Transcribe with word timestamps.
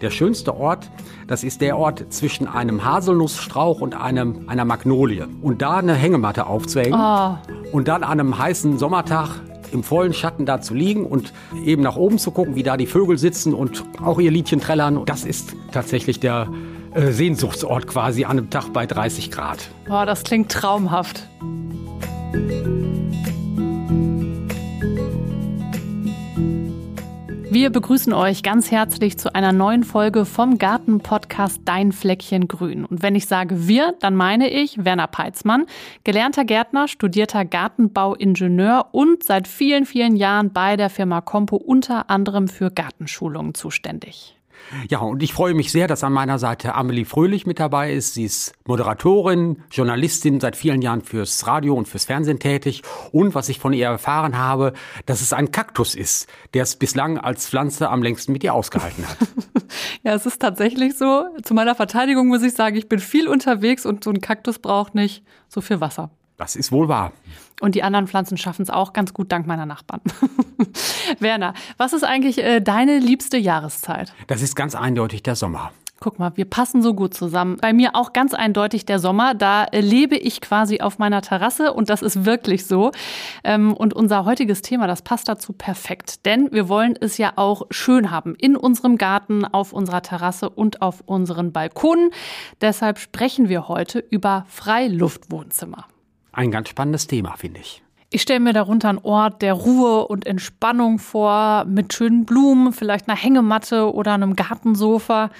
der 0.00 0.10
schönste 0.10 0.56
Ort, 0.56 0.90
das 1.26 1.44
ist 1.44 1.60
der 1.60 1.76
Ort 1.78 2.12
zwischen 2.12 2.46
einem 2.46 2.84
Haselnussstrauch 2.84 3.80
und 3.80 3.94
einem, 4.00 4.48
einer 4.48 4.64
Magnolie. 4.64 5.26
Und 5.42 5.62
da 5.62 5.76
eine 5.78 5.94
Hängematte 5.94 6.46
aufzuhängen 6.46 6.98
Oh. 6.98 7.36
und 7.72 7.88
dann 7.88 8.02
an 8.02 8.20
einem 8.20 8.38
heißen 8.38 8.78
Sommertag 8.78 9.28
im 9.72 9.82
vollen 9.82 10.12
Schatten 10.12 10.46
da 10.46 10.60
zu 10.60 10.74
liegen 10.74 11.04
und 11.04 11.32
eben 11.64 11.82
nach 11.82 11.96
oben 11.96 12.18
zu 12.18 12.30
gucken, 12.30 12.54
wie 12.54 12.62
da 12.62 12.76
die 12.76 12.86
Vögel 12.86 13.18
sitzen 13.18 13.54
und 13.54 13.84
auch 14.02 14.20
ihr 14.20 14.30
Liedchen 14.30 14.60
trällern. 14.60 15.02
Das 15.06 15.24
ist 15.24 15.54
tatsächlich 15.72 16.20
der 16.20 16.48
äh, 16.94 17.10
Sehnsuchtsort 17.10 17.86
quasi 17.88 18.24
an 18.24 18.38
einem 18.38 18.50
Tag 18.50 18.72
bei 18.72 18.86
30 18.86 19.30
Grad. 19.32 19.68
Boah, 19.88 20.06
das 20.06 20.22
klingt 20.22 20.52
traumhaft. 20.52 21.26
Wir 27.54 27.70
begrüßen 27.70 28.12
euch 28.12 28.42
ganz 28.42 28.72
herzlich 28.72 29.16
zu 29.16 29.32
einer 29.32 29.52
neuen 29.52 29.84
Folge 29.84 30.24
vom 30.24 30.58
Garten-Podcast 30.58 31.60
Dein 31.64 31.92
Fleckchen 31.92 32.48
Grün. 32.48 32.84
Und 32.84 33.00
wenn 33.00 33.14
ich 33.14 33.26
sage 33.26 33.68
wir, 33.68 33.94
dann 34.00 34.16
meine 34.16 34.50
ich 34.50 34.84
Werner 34.84 35.06
Peitzmann, 35.06 35.66
gelernter 36.02 36.44
Gärtner, 36.44 36.88
studierter 36.88 37.44
Gartenbauingenieur 37.44 38.88
und 38.90 39.22
seit 39.22 39.46
vielen, 39.46 39.86
vielen 39.86 40.16
Jahren 40.16 40.52
bei 40.52 40.76
der 40.76 40.90
Firma 40.90 41.20
Compo 41.20 41.54
unter 41.54 42.10
anderem 42.10 42.48
für 42.48 42.72
Gartenschulungen 42.72 43.54
zuständig. 43.54 44.36
Ja, 44.88 45.00
und 45.00 45.22
ich 45.22 45.32
freue 45.32 45.54
mich 45.54 45.70
sehr, 45.72 45.86
dass 45.86 46.04
an 46.04 46.12
meiner 46.12 46.38
Seite 46.38 46.74
Amelie 46.74 47.04
Fröhlich 47.04 47.46
mit 47.46 47.60
dabei 47.60 47.92
ist. 47.92 48.14
Sie 48.14 48.24
ist 48.24 48.52
Moderatorin, 48.66 49.62
Journalistin, 49.70 50.40
seit 50.40 50.56
vielen 50.56 50.82
Jahren 50.82 51.02
fürs 51.02 51.46
Radio 51.46 51.74
und 51.74 51.88
fürs 51.88 52.04
Fernsehen 52.04 52.38
tätig. 52.38 52.82
Und 53.12 53.34
was 53.34 53.48
ich 53.48 53.58
von 53.58 53.72
ihr 53.72 53.86
erfahren 53.86 54.38
habe, 54.38 54.72
dass 55.06 55.20
es 55.20 55.32
ein 55.32 55.50
Kaktus 55.50 55.94
ist, 55.94 56.28
der 56.54 56.62
es 56.62 56.76
bislang 56.76 57.18
als 57.18 57.48
Pflanze 57.48 57.88
am 57.88 58.02
längsten 58.02 58.32
mit 58.32 58.44
ihr 58.44 58.54
ausgehalten 58.54 59.06
hat. 59.06 59.18
Ja, 60.02 60.14
es 60.14 60.26
ist 60.26 60.40
tatsächlich 60.40 60.96
so. 60.96 61.24
Zu 61.42 61.54
meiner 61.54 61.74
Verteidigung 61.74 62.28
muss 62.28 62.42
ich 62.42 62.52
sagen, 62.52 62.76
ich 62.76 62.88
bin 62.88 62.98
viel 62.98 63.26
unterwegs 63.26 63.86
und 63.86 64.04
so 64.04 64.10
ein 64.10 64.20
Kaktus 64.20 64.58
braucht 64.58 64.94
nicht 64.94 65.24
so 65.48 65.62
viel 65.62 65.80
Wasser. 65.80 66.10
Das 66.36 66.56
ist 66.56 66.72
wohl 66.72 66.88
wahr. 66.88 67.12
Und 67.60 67.74
die 67.74 67.82
anderen 67.82 68.08
Pflanzen 68.08 68.36
schaffen 68.36 68.62
es 68.62 68.70
auch 68.70 68.92
ganz 68.92 69.14
gut 69.14 69.30
dank 69.30 69.46
meiner 69.46 69.66
Nachbarn. 69.66 70.00
Werner, 71.20 71.54
was 71.76 71.92
ist 71.92 72.04
eigentlich 72.04 72.38
äh, 72.38 72.60
deine 72.60 72.98
liebste 72.98 73.36
Jahreszeit? 73.36 74.12
Das 74.26 74.42
ist 74.42 74.56
ganz 74.56 74.74
eindeutig 74.74 75.22
der 75.22 75.36
Sommer. 75.36 75.70
Guck 76.00 76.18
mal, 76.18 76.36
wir 76.36 76.44
passen 76.44 76.82
so 76.82 76.92
gut 76.92 77.14
zusammen. 77.14 77.56
Bei 77.62 77.72
mir 77.72 77.94
auch 77.94 78.12
ganz 78.12 78.34
eindeutig 78.34 78.84
der 78.84 78.98
Sommer. 78.98 79.32
Da 79.32 79.64
äh, 79.64 79.80
lebe 79.80 80.16
ich 80.16 80.40
quasi 80.40 80.80
auf 80.80 80.98
meiner 80.98 81.22
Terrasse 81.22 81.72
und 81.72 81.88
das 81.88 82.02
ist 82.02 82.26
wirklich 82.26 82.66
so. 82.66 82.90
Ähm, 83.44 83.72
und 83.72 83.94
unser 83.94 84.24
heutiges 84.24 84.60
Thema, 84.60 84.86
das 84.86 85.02
passt 85.02 85.28
dazu 85.28 85.52
perfekt. 85.52 86.26
Denn 86.26 86.50
wir 86.52 86.68
wollen 86.68 86.94
es 87.00 87.16
ja 87.16 87.32
auch 87.36 87.62
schön 87.70 88.10
haben 88.10 88.34
in 88.34 88.56
unserem 88.56 88.98
Garten, 88.98 89.44
auf 89.44 89.72
unserer 89.72 90.02
Terrasse 90.02 90.50
und 90.50 90.82
auf 90.82 91.02
unseren 91.06 91.52
Balkonen. 91.52 92.10
Deshalb 92.60 92.98
sprechen 92.98 93.48
wir 93.48 93.68
heute 93.68 94.00
über 94.00 94.44
Freiluftwohnzimmer. 94.48 95.86
Ein 96.34 96.50
ganz 96.50 96.68
spannendes 96.68 97.06
Thema, 97.06 97.36
finde 97.36 97.60
ich. 97.60 97.82
Ich 98.10 98.22
stelle 98.22 98.40
mir 98.40 98.52
darunter 98.52 98.90
einen 98.90 98.98
Ort 98.98 99.42
der 99.42 99.54
Ruhe 99.54 100.06
und 100.06 100.26
Entspannung 100.26 100.98
vor, 100.98 101.64
mit 101.64 101.92
schönen 101.92 102.24
Blumen, 102.24 102.72
vielleicht 102.72 103.08
einer 103.08 103.16
Hängematte 103.16 103.92
oder 103.92 104.12
einem 104.14 104.36
Gartensofa. 104.36 105.30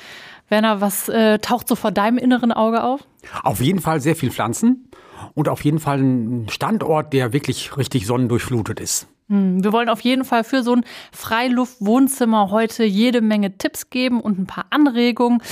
Werner, 0.48 0.80
was 0.80 1.08
äh, 1.08 1.38
taucht 1.38 1.68
so 1.68 1.76
vor 1.76 1.90
deinem 1.90 2.18
inneren 2.18 2.52
Auge 2.52 2.82
auf? 2.82 3.00
Auf 3.42 3.60
jeden 3.60 3.80
Fall 3.80 4.00
sehr 4.00 4.16
viel 4.16 4.30
Pflanzen 4.30 4.90
und 5.34 5.48
auf 5.48 5.64
jeden 5.64 5.78
Fall 5.78 5.98
ein 5.98 6.48
Standort, 6.48 7.12
der 7.12 7.32
wirklich 7.32 7.76
richtig 7.76 8.06
sonnendurchflutet 8.06 8.80
ist. 8.80 9.06
Hm, 9.28 9.62
Wir 9.62 9.72
wollen 9.72 9.88
auf 9.88 10.00
jeden 10.00 10.24
Fall 10.24 10.44
für 10.44 10.62
so 10.62 10.74
ein 10.74 10.84
Freiluftwohnzimmer 11.12 12.50
heute 12.50 12.84
jede 12.84 13.20
Menge 13.20 13.56
Tipps 13.56 13.88
geben 13.90 14.20
und 14.20 14.38
ein 14.38 14.46
paar 14.46 14.66
Anregungen. 14.70 15.42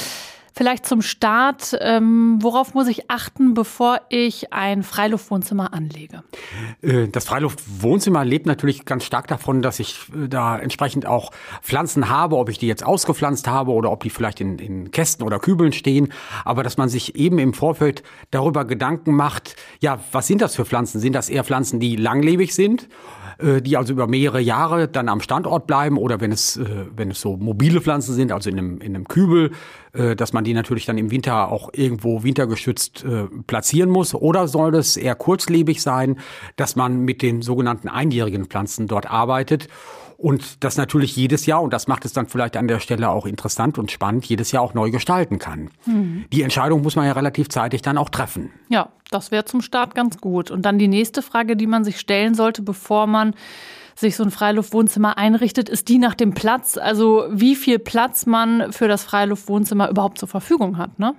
Vielleicht 0.55 0.85
zum 0.87 1.01
Start, 1.01 1.77
ähm, 1.81 2.39
worauf 2.41 2.75
muss 2.75 2.87
ich 2.87 3.11
achten, 3.11 3.55
bevor 3.55 4.01
ich 4.11 4.53
ein 4.53 4.83
Freiluftwohnzimmer 4.83 5.73
anlege? 5.73 6.23
Äh, 6.83 7.09
Das 7.09 7.25
Freiluftwohnzimmer 7.25 8.25
lebt 8.25 8.47
natürlich 8.47 8.85
ganz 8.85 9.05
stark 9.05 9.29
davon, 9.29 9.63
dass 9.63 9.81
ich 9.81 9.97
äh, 10.15 10.29
da 10.29 10.59
entsprechend 10.59 11.07
auch 11.07 11.31
Pflanzen 11.63 12.11
habe, 12.11 12.37
ob 12.37 12.51
ich 12.51 12.59
die 12.59 12.67
jetzt 12.67 12.85
ausgepflanzt 12.85 13.49
habe 13.49 13.73
oder 13.73 13.91
ob 13.91 14.03
die 14.03 14.11
vielleicht 14.11 14.41
in, 14.43 14.59
in 14.59 14.91
Kästen 14.91 15.25
oder 15.25 15.39
Kübeln 15.39 15.73
stehen. 15.73 16.13
Aber 16.45 16.63
dass 16.63 16.77
man 16.77 16.91
sich 16.91 17.17
eben 17.17 17.39
im 17.39 17.55
Vorfeld 17.55 18.03
darüber 18.31 18.67
Gedanken 18.67 19.15
macht, 19.15 19.57
ja, 19.81 20.01
was 20.13 20.27
sind 20.27 20.43
das 20.43 20.55
für 20.55 20.67
Pflanzen? 20.67 21.01
Sind 21.01 21.15
das 21.15 21.31
eher 21.31 21.45
Pflanzen, 21.45 21.81
die 21.81 21.97
langlebig 21.97 22.55
sind? 22.55 22.89
Äh, 23.43 23.61
die 23.61 23.77
also 23.77 23.93
über 23.93 24.07
mehrere 24.07 24.41
Jahre 24.41 24.89
dann 24.89 25.09
am 25.09 25.21
Standort 25.21 25.67
bleiben 25.67 25.99
oder 25.99 26.21
wenn 26.21 26.33
es, 26.33 26.57
äh, 26.57 26.87
wenn 26.95 27.11
es 27.11 27.21
so 27.21 27.37
mobile 27.37 27.81
Pflanzen 27.81 28.15
sind, 28.15 28.33
also 28.33 28.51
in 28.51 28.59
einem, 28.59 28.81
in 28.81 28.95
einem 28.95 29.09
Kübel, 29.09 29.53
äh, 29.93 30.15
dass 30.17 30.33
man 30.33 30.45
die 30.45 30.55
natürlich 30.55 30.87
dann 30.87 30.99
im 30.99 31.11
Winter 31.11 31.51
auch 31.51 31.71
irgendwo 31.73 32.23
wintergeschützt 32.23 33.05
platzieren 33.47 33.91
muss. 33.91 34.15
Oder 34.15 34.49
soll 34.49 34.75
es 34.75 34.97
eher 34.97 35.15
kurzlebig 35.15 35.83
sein, 35.83 36.19
dass 36.57 36.77
man 36.77 37.01
mit 37.01 37.23
den 37.23 37.43
sogenannten 37.43 37.89
einjährigen 37.89 38.47
Pflanzen 38.47 38.87
dort 38.87 39.11
arbeitet 39.11 39.69
und 40.23 40.63
das 40.63 40.77
natürlich 40.77 41.17
jedes 41.17 41.47
Jahr, 41.47 41.63
und 41.63 41.73
das 41.73 41.89
macht 41.89 42.05
es 42.05 42.13
dann 42.13 42.29
vielleicht 42.29 42.57
an 42.57 42.69
der 42.69 42.79
Stelle 42.79 43.11
auch 43.11 43.27
interessant 43.27 43.77
und 43.77 43.91
spannend, 43.91 44.25
jedes 44.25 44.53
Jahr 44.53 44.63
auch 44.63 44.73
neu 44.73 44.91
gestalten 44.91 45.39
kann. 45.39 45.71
Die 46.33 46.43
Entscheidung 46.43 46.83
muss 46.83 46.95
man 46.95 47.07
ja 47.07 47.13
relativ 47.13 47.49
zeitig 47.49 47.83
dann 47.83 47.99
auch 47.99 48.09
treffen. 48.09 48.51
Ja, 48.69 48.91
das 49.11 49.31
wäre 49.31 49.45
zum 49.45 49.63
Start 49.63 49.95
ganz 49.95 50.19
gut. 50.19 50.51
Und 50.51 50.63
dann 50.63 50.79
die 50.79 50.89
nächste 50.89 51.23
Frage, 51.23 51.57
die 51.57 51.67
man 51.67 51.85
sich 51.85 51.99
stellen 51.99 52.35
sollte, 52.35 52.63
bevor 52.63 53.07
man 53.07 53.35
sich 53.95 54.17
so 54.17 54.23
ein 54.23 54.31
Freiluftwohnzimmer 54.31 55.19
einrichtet, 55.19 55.69
ist 55.69 55.89
die 55.89 55.99
nach 55.99 56.15
dem 56.15 56.35
Platz. 56.35 56.79
Also 56.79 57.25
wie 57.31 57.57
viel 57.57 57.79
Platz 57.79 58.25
man 58.25 58.73
für 58.73 58.89
das 58.89 59.05
Freiluftwohnzimmer 59.05 59.91
überhaupt 59.91 60.19
zur 60.19 60.29
Verfügung 60.29 60.79
hat, 60.79 60.99
ne? 60.99 61.15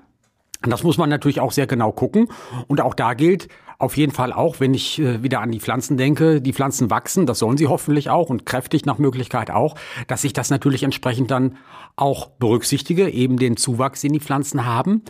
Das 0.63 0.83
muss 0.83 0.97
man 0.97 1.09
natürlich 1.09 1.39
auch 1.39 1.51
sehr 1.51 1.67
genau 1.67 1.91
gucken. 1.91 2.27
Und 2.67 2.81
auch 2.81 2.93
da 2.93 3.13
gilt 3.13 3.47
auf 3.79 3.97
jeden 3.97 4.13
Fall 4.13 4.31
auch, 4.31 4.59
wenn 4.59 4.73
ich 4.73 4.99
äh, 4.99 5.23
wieder 5.23 5.41
an 5.41 5.51
die 5.51 5.59
Pflanzen 5.59 5.97
denke, 5.97 6.41
die 6.41 6.53
Pflanzen 6.53 6.89
wachsen, 6.89 7.25
das 7.25 7.39
sollen 7.39 7.57
sie 7.57 7.67
hoffentlich 7.67 8.09
auch 8.09 8.29
und 8.29 8.45
kräftig 8.45 8.85
nach 8.85 8.97
Möglichkeit 8.97 9.51
auch, 9.51 9.75
dass 10.07 10.23
ich 10.23 10.31
das 10.31 10.49
natürlich 10.49 10.83
entsprechend 10.83 11.31
dann 11.31 11.57
auch 11.95 12.27
berücksichtige, 12.27 13.09
eben 13.09 13.37
den 13.37 13.57
Zuwachs, 13.57 14.01
den 14.01 14.13
die 14.13 14.19
Pflanzen 14.19 14.65
haben. 14.65 15.01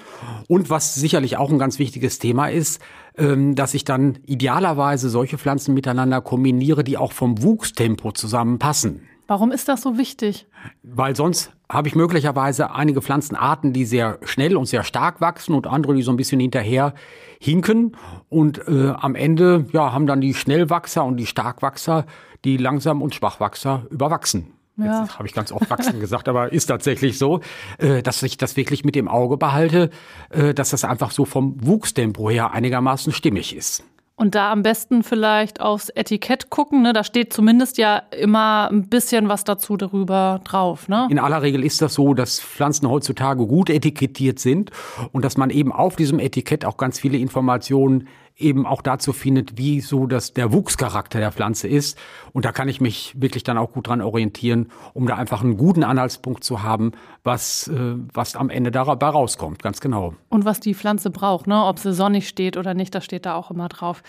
Und 0.48 0.70
was 0.70 0.96
sicherlich 0.96 1.38
auch 1.38 1.52
ein 1.52 1.60
ganz 1.60 1.78
wichtiges 1.78 2.18
Thema 2.18 2.48
ist, 2.48 2.82
ähm, 3.16 3.56
dass 3.56 3.76
ich 3.76 3.86
dann 3.86 4.18
idealerweise 4.26 5.10
solche 5.10 5.38
Pflanzen 5.38 5.74
miteinander 5.76 6.22
kombiniere, 6.22 6.84
die 6.84 6.98
auch 6.98 7.12
vom 7.12 7.44
Wuchstempo 7.44 8.12
zusammenpassen. 8.12 9.08
Warum 9.28 9.52
ist 9.52 9.68
das 9.70 9.82
so 9.82 9.98
wichtig? 9.98 10.48
Weil 10.84 11.16
sonst 11.16 11.52
habe 11.70 11.88
ich 11.88 11.96
möglicherweise 11.96 12.72
einige 12.72 13.02
Pflanzenarten, 13.02 13.74
die 13.74 13.86
sehr 13.86 14.20
schnell 14.24 14.58
und 14.58 14.66
sehr 14.66 14.84
stark 14.84 15.22
wachsen 15.22 15.56
und 15.56 15.66
andere, 15.66 15.96
die 15.96 16.02
so 16.02 16.12
ein 16.12 16.18
bisschen 16.18 16.40
hinterher 16.40 16.94
hinken. 17.40 17.96
Und 18.30 18.68
äh, 18.68 18.90
am 18.90 19.16
Ende 19.16 19.66
ja, 19.72 19.94
haben 19.94 20.08
dann 20.08 20.22
die 20.22 20.34
Schnellwachser 20.34 21.06
und 21.06 21.18
die 21.18 21.26
Starkwachser 21.26 22.06
die 22.44 22.58
Langsam- 22.58 23.02
und 23.02 23.16
Schwachwachser 23.16 23.88
überwachsen. 23.90 24.54
Ja. 24.76 25.02
Jetzt 25.02 25.18
habe 25.18 25.28
ich 25.28 25.34
ganz 25.34 25.52
oft 25.52 25.70
wachsen 25.70 26.00
gesagt, 26.00 26.28
aber 26.28 26.52
ist 26.52 26.66
tatsächlich 26.66 27.18
so, 27.18 27.42
äh, 27.78 28.02
dass 28.02 28.24
ich 28.24 28.38
das 28.38 28.58
wirklich 28.58 28.84
mit 28.84 28.96
dem 28.96 29.08
Auge 29.08 29.38
behalte, 29.38 29.92
äh, 30.32 30.54
dass 30.54 30.72
das 30.72 30.84
einfach 30.84 31.12
so 31.12 31.26
vom 31.26 31.56
Wuchstempo 31.66 32.30
her 32.30 32.52
einigermaßen 32.52 33.14
stimmig 33.14 33.56
ist. 33.56 33.84
Und 34.16 34.36
da 34.36 34.52
am 34.52 34.62
besten 34.62 35.02
vielleicht 35.02 35.60
aufs 35.60 35.90
Etikett 35.90 36.52
gucken. 36.52 36.84
Ne? 36.84 36.94
Da 36.94 37.04
steht 37.04 37.34
zumindest 37.34 37.80
ja 37.80 38.04
immer 38.18 38.70
ein 38.72 38.88
bisschen 38.88 39.28
was 39.28 39.44
dazu 39.44 39.76
darüber 39.76 40.40
drauf. 40.44 40.88
Ne? 40.88 41.08
In 41.10 41.18
aller 41.18 41.42
Regel 41.42 41.64
ist 41.64 41.82
das 41.82 41.96
so, 41.96 42.14
dass 42.14 42.40
Pflanzen 42.40 42.88
heutzutage 42.88 43.48
gut 43.48 43.72
etikettiert 43.72 44.38
sind 44.38 44.70
und 45.12 45.26
dass 45.26 45.36
man 45.36 45.50
eben 45.50 45.72
auf 45.72 45.96
diesem 45.96 46.20
Etikett 46.20 46.64
auch 46.64 46.78
ganz 46.78 47.00
viele 47.00 47.18
Informationen 47.18 48.08
eben 48.38 48.66
auch 48.66 48.82
dazu 48.82 49.14
findet, 49.14 49.58
wie 49.58 49.82
so 49.82 50.08
das, 50.08 50.34
der 50.34 50.52
Wuchscharakter 50.52 51.20
der 51.20 51.32
Pflanze 51.32 51.68
ist. 51.68 51.98
Und 52.32 52.46
da 52.46 52.52
kann 52.52 52.68
ich 52.68 52.82
mich 52.82 53.14
wirklich 53.16 53.44
dann 53.44 53.58
auch 53.58 53.72
gut 53.72 53.88
dran 53.88 54.02
orientieren, 54.02 54.72
um 54.94 55.06
da 55.06 55.16
einfach 55.16 55.44
einen 55.44 55.58
guten 55.58 55.84
Anhaltspunkt 55.84 56.44
zu 56.44 56.64
haben, 56.64 56.94
was, 57.24 57.68
äh, 57.68 57.96
was 58.14 58.36
am 58.36 58.50
Ende 58.50 58.72
dabei 58.72 59.08
rauskommt, 59.08 59.62
ganz 59.62 59.82
genau. 59.82 60.16
Und 60.30 60.46
was 60.46 60.60
die 60.60 60.74
Pflanze 60.74 61.10
braucht, 61.12 61.48
ne? 61.48 61.64
ob 61.64 61.80
sie 61.80 61.94
sonnig 61.94 62.28
steht 62.28 62.58
oder 62.58 62.74
nicht, 62.74 62.96
das 62.96 63.06
steht 63.06 63.26
da 63.26 63.36
auch 63.36 63.52
immer 63.52 63.70
drauf. 63.70 64.02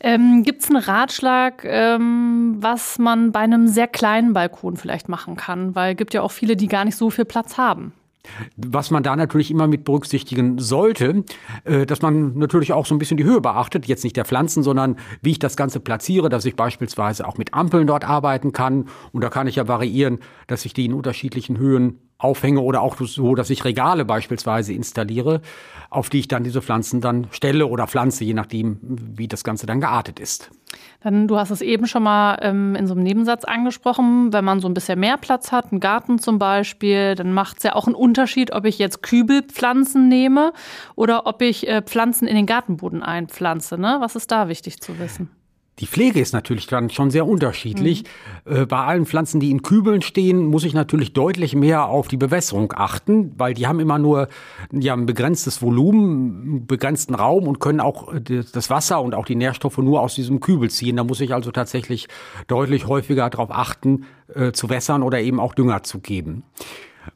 Ähm, 0.00 0.42
Gibt 0.42 0.62
es 0.62 0.70
einen 0.70 0.82
Ratschlag, 0.82 1.64
ähm, 1.64 2.56
was 2.58 2.98
man 2.98 3.32
bei 3.32 3.40
einem 3.40 3.68
sehr 3.68 3.88
kleinen 3.88 4.32
Balkon 4.32 4.76
vielleicht 4.76 5.08
machen 5.08 5.36
kann? 5.36 5.74
Weil 5.74 5.92
es 5.92 5.96
gibt 5.96 6.12
ja 6.12 6.22
auch 6.22 6.32
viele, 6.32 6.56
die 6.56 6.66
gar 6.66 6.84
nicht 6.84 6.96
so 6.96 7.10
viel 7.10 7.24
Platz 7.24 7.56
haben. 7.56 7.92
Was 8.56 8.90
man 8.90 9.02
da 9.02 9.16
natürlich 9.16 9.50
immer 9.50 9.66
mit 9.66 9.84
berücksichtigen 9.84 10.58
sollte, 10.58 11.24
äh, 11.64 11.86
dass 11.86 12.02
man 12.02 12.36
natürlich 12.38 12.72
auch 12.72 12.86
so 12.86 12.94
ein 12.94 12.98
bisschen 12.98 13.16
die 13.16 13.24
Höhe 13.24 13.40
beachtet, 13.40 13.86
jetzt 13.86 14.04
nicht 14.04 14.16
der 14.16 14.24
Pflanzen, 14.24 14.62
sondern 14.62 14.96
wie 15.22 15.32
ich 15.32 15.38
das 15.38 15.56
Ganze 15.56 15.80
platziere, 15.80 16.28
dass 16.28 16.44
ich 16.44 16.56
beispielsweise 16.56 17.26
auch 17.26 17.38
mit 17.38 17.54
Ampeln 17.54 17.86
dort 17.86 18.04
arbeiten 18.04 18.52
kann. 18.52 18.88
Und 19.12 19.22
da 19.22 19.30
kann 19.30 19.46
ich 19.46 19.56
ja 19.56 19.68
variieren, 19.68 20.18
dass 20.46 20.64
ich 20.64 20.74
die 20.74 20.86
in 20.86 20.94
unterschiedlichen 20.94 21.58
Höhen 21.58 21.98
aufhänge 22.24 22.60
oder 22.60 22.80
auch 22.80 22.96
so, 22.98 23.34
dass 23.34 23.50
ich 23.50 23.64
Regale 23.64 24.04
beispielsweise 24.04 24.72
installiere, 24.72 25.40
auf 25.90 26.10
die 26.10 26.20
ich 26.20 26.28
dann 26.28 26.42
diese 26.42 26.62
Pflanzen 26.62 27.00
dann 27.00 27.28
stelle 27.30 27.66
oder 27.66 27.86
pflanze, 27.86 28.24
je 28.24 28.34
nachdem, 28.34 28.78
wie 28.80 29.28
das 29.28 29.44
Ganze 29.44 29.66
dann 29.66 29.80
geartet 29.80 30.18
ist. 30.18 30.50
Dann, 31.02 31.28
du 31.28 31.36
hast 31.36 31.50
es 31.50 31.60
eben 31.60 31.86
schon 31.86 32.02
mal 32.02 32.38
ähm, 32.40 32.74
in 32.74 32.86
so 32.86 32.94
einem 32.94 33.02
Nebensatz 33.02 33.44
angesprochen, 33.44 34.32
wenn 34.32 34.44
man 34.44 34.60
so 34.60 34.68
ein 34.68 34.74
bisschen 34.74 34.98
mehr 34.98 35.18
Platz 35.18 35.52
hat, 35.52 35.70
einen 35.70 35.80
Garten 35.80 36.18
zum 36.18 36.38
Beispiel, 36.38 37.14
dann 37.14 37.32
macht 37.32 37.58
es 37.58 37.62
ja 37.62 37.74
auch 37.74 37.86
einen 37.86 37.94
Unterschied, 37.94 38.52
ob 38.52 38.64
ich 38.64 38.78
jetzt 38.78 39.02
Kübelpflanzen 39.02 40.08
nehme 40.08 40.52
oder 40.96 41.26
ob 41.26 41.42
ich 41.42 41.68
äh, 41.68 41.82
Pflanzen 41.82 42.26
in 42.26 42.34
den 42.34 42.46
Gartenboden 42.46 43.02
einpflanze. 43.02 43.78
Ne? 43.78 43.98
Was 44.00 44.16
ist 44.16 44.32
da 44.32 44.48
wichtig 44.48 44.80
zu 44.80 44.98
wissen? 44.98 45.30
Die 45.80 45.86
Pflege 45.86 46.20
ist 46.20 46.32
natürlich 46.32 46.68
dann 46.68 46.88
schon 46.88 47.10
sehr 47.10 47.26
unterschiedlich. 47.26 48.04
Mhm. 48.44 48.56
Äh, 48.56 48.66
bei 48.66 48.78
allen 48.78 49.06
Pflanzen, 49.06 49.40
die 49.40 49.50
in 49.50 49.62
Kübeln 49.62 50.02
stehen, 50.02 50.46
muss 50.46 50.64
ich 50.64 50.72
natürlich 50.72 51.12
deutlich 51.12 51.56
mehr 51.56 51.86
auf 51.86 52.06
die 52.06 52.16
Bewässerung 52.16 52.72
achten, 52.76 53.32
weil 53.36 53.54
die 53.54 53.66
haben 53.66 53.80
immer 53.80 53.98
nur 53.98 54.28
ja, 54.70 54.94
ein 54.94 55.06
begrenztes 55.06 55.62
Volumen, 55.62 56.42
einen 56.42 56.66
begrenzten 56.66 57.14
Raum 57.14 57.48
und 57.48 57.58
können 57.58 57.80
auch 57.80 58.12
äh, 58.12 58.20
das 58.20 58.70
Wasser 58.70 59.02
und 59.02 59.14
auch 59.14 59.24
die 59.24 59.34
Nährstoffe 59.34 59.78
nur 59.78 60.00
aus 60.00 60.14
diesem 60.14 60.38
Kübel 60.38 60.70
ziehen. 60.70 60.96
Da 60.96 61.02
muss 61.02 61.20
ich 61.20 61.34
also 61.34 61.50
tatsächlich 61.50 62.06
deutlich 62.46 62.86
häufiger 62.86 63.28
darauf 63.28 63.50
achten, 63.50 64.04
äh, 64.32 64.52
zu 64.52 64.70
wässern 64.70 65.02
oder 65.02 65.20
eben 65.20 65.40
auch 65.40 65.54
Dünger 65.54 65.82
zu 65.82 65.98
geben. 65.98 66.44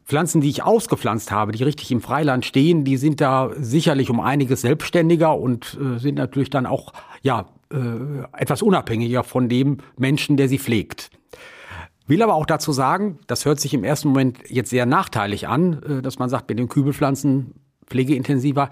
Pflanzen, 0.05 0.41
die 0.41 0.49
ich 0.49 0.65
ausgepflanzt 0.65 1.31
habe, 1.31 1.53
die 1.53 1.63
richtig 1.63 1.93
im 1.93 2.01
Freiland 2.01 2.45
stehen, 2.45 2.85
die 2.85 2.97
sind 2.97 3.21
da 3.21 3.51
sicherlich 3.57 4.11
um 4.11 4.21
einiges 4.21 4.63
selbstständiger 4.63 5.39
und 5.39 5.79
äh, 5.81 5.99
sind 5.99 6.17
natürlich 6.17 6.51
dann 6.51 6.67
auch 6.67 6.93
ja 7.23 7.47
äh, 7.73 8.25
etwas 8.37 8.63
unabhängiger 8.63 9.25
von 9.25 9.49
dem 9.49 9.79
Menschen, 9.97 10.37
der 10.37 10.49
sie 10.49 10.59
pflegt. 10.59 11.11
Will 12.07 12.23
aber 12.23 12.35
auch 12.35 12.47
dazu 12.47 12.73
sagen, 12.73 13.19
das 13.27 13.45
hört 13.45 13.61
sich 13.61 13.75
im 13.75 13.85
ersten 13.85 14.09
Moment 14.09 14.39
jetzt 14.49 14.71
sehr 14.71 14.87
nachteilig 14.87 15.47
an, 15.47 15.83
äh, 15.83 16.03
dass 16.03 16.19
man 16.19 16.31
sagt, 16.31 16.49
mit 16.49 16.59
den 16.59 16.69
Kübelpflanzen 16.69 17.55
pflegeintensiver. 17.87 18.71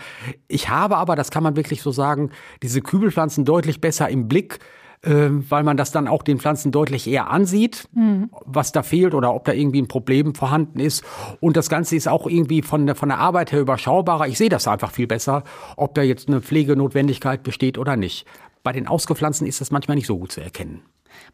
Ich 0.48 0.68
habe 0.68 0.96
aber, 0.96 1.16
das 1.16 1.30
kann 1.30 1.42
man 1.42 1.56
wirklich 1.56 1.82
so 1.82 1.90
sagen, 1.90 2.30
diese 2.62 2.80
Kübelpflanzen 2.80 3.44
deutlich 3.44 3.80
besser 3.80 4.08
im 4.08 4.28
Blick, 4.28 4.58
äh, 5.02 5.28
weil 5.30 5.62
man 5.62 5.76
das 5.76 5.92
dann 5.92 6.08
auch 6.08 6.22
den 6.22 6.38
Pflanzen 6.38 6.72
deutlich 6.72 7.06
eher 7.06 7.30
ansieht, 7.30 7.88
mhm. 7.94 8.30
was 8.44 8.72
da 8.72 8.82
fehlt 8.82 9.14
oder 9.14 9.34
ob 9.34 9.44
da 9.44 9.52
irgendwie 9.52 9.82
ein 9.82 9.88
Problem 9.88 10.34
vorhanden 10.34 10.80
ist. 10.80 11.04
Und 11.40 11.56
das 11.56 11.68
Ganze 11.68 11.96
ist 11.96 12.08
auch 12.08 12.26
irgendwie 12.26 12.62
von 12.62 12.86
der, 12.86 12.94
von 12.94 13.10
der 13.10 13.18
Arbeit 13.18 13.52
her 13.52 13.60
überschaubarer. 13.60 14.26
Ich 14.28 14.38
sehe 14.38 14.48
das 14.48 14.66
einfach 14.66 14.90
viel 14.90 15.06
besser, 15.06 15.44
ob 15.76 15.94
da 15.94 16.02
jetzt 16.02 16.28
eine 16.28 16.40
Pflegenotwendigkeit 16.40 17.42
besteht 17.42 17.78
oder 17.78 17.96
nicht. 17.96 18.26
Bei 18.66 18.72
den 18.72 18.88
Ausgepflanzten 18.88 19.46
ist 19.46 19.60
das 19.60 19.70
manchmal 19.70 19.94
nicht 19.94 20.08
so 20.08 20.18
gut 20.18 20.32
zu 20.32 20.40
erkennen. 20.40 20.82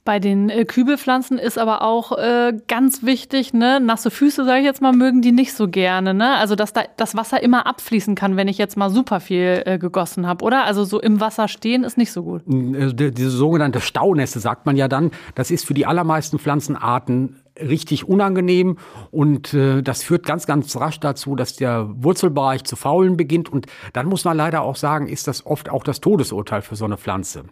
Bei 0.05 0.19
den 0.19 0.51
äh, 0.51 0.67
Kübelpflanzen 0.67 1.39
ist 1.39 1.57
aber 1.57 1.81
auch 1.81 2.13
äh, 2.19 2.53
ganz 2.69 3.05
wichtig, 3.05 3.55
ne, 3.55 3.81
nasse 3.81 4.11
Füße, 4.11 4.45
sage 4.45 4.59
ich 4.59 4.67
jetzt 4.67 4.83
mal, 4.83 4.93
mögen 4.93 5.23
die 5.23 5.33
nicht 5.33 5.55
so 5.55 5.67
gerne. 5.67 6.13
Ne? 6.13 6.37
Also, 6.37 6.57
dass 6.57 6.75
da 6.75 6.83
das 6.99 7.17
Wasser 7.17 7.43
immer 7.43 7.67
abfließen 7.67 8.17
kann, 8.17 8.37
wenn 8.37 8.49
ich 8.49 8.59
jetzt 8.59 8.77
mal 8.77 8.91
super 8.91 9.19
viel 9.21 9.63
äh, 9.65 9.79
gegossen 9.79 10.27
habe, 10.27 10.45
oder? 10.45 10.65
Also, 10.65 10.85
so 10.85 11.01
im 11.01 11.21
Wasser 11.21 11.49
stehen 11.49 11.85
ist 11.85 11.97
nicht 11.97 12.13
so 12.13 12.23
gut. 12.23 12.43
Äh, 12.47 12.93
diese 12.93 13.31
sogenannte 13.31 13.81
Staunässe, 13.81 14.39
sagt 14.39 14.67
man 14.67 14.77
ja 14.77 14.89
dann, 14.89 15.11
das 15.35 15.51
ist 15.51 15.65
für 15.65 15.73
die 15.73 15.87
allermeisten 15.87 16.39
Pflanzenarten 16.39 17.37
richtig 17.61 18.09
unangenehm 18.09 18.79
und 19.11 19.55
äh, 19.55 19.83
das 19.83 20.03
führt 20.03 20.25
ganz, 20.25 20.47
ganz 20.47 20.75
rasch 20.77 21.01
dazu, 21.01 21.37
dass 21.37 21.57
der 21.57 21.89
Wurzelbereich 21.95 22.65
zu 22.65 22.77
faulen 22.77 23.17
beginnt 23.17 23.51
und 23.51 23.67
dann 23.93 24.07
muss 24.07 24.25
man 24.25 24.37
leider 24.37 24.63
auch 24.63 24.77
sagen, 24.77 25.07
ist 25.07 25.29
das 25.29 25.45
oft 25.45 25.69
auch 25.69 25.85
das 25.85 26.01
Todesurteil 26.01 26.63
für 26.63 26.77
so 26.77 26.85
eine 26.85 26.97
Pflanze. 26.97 27.45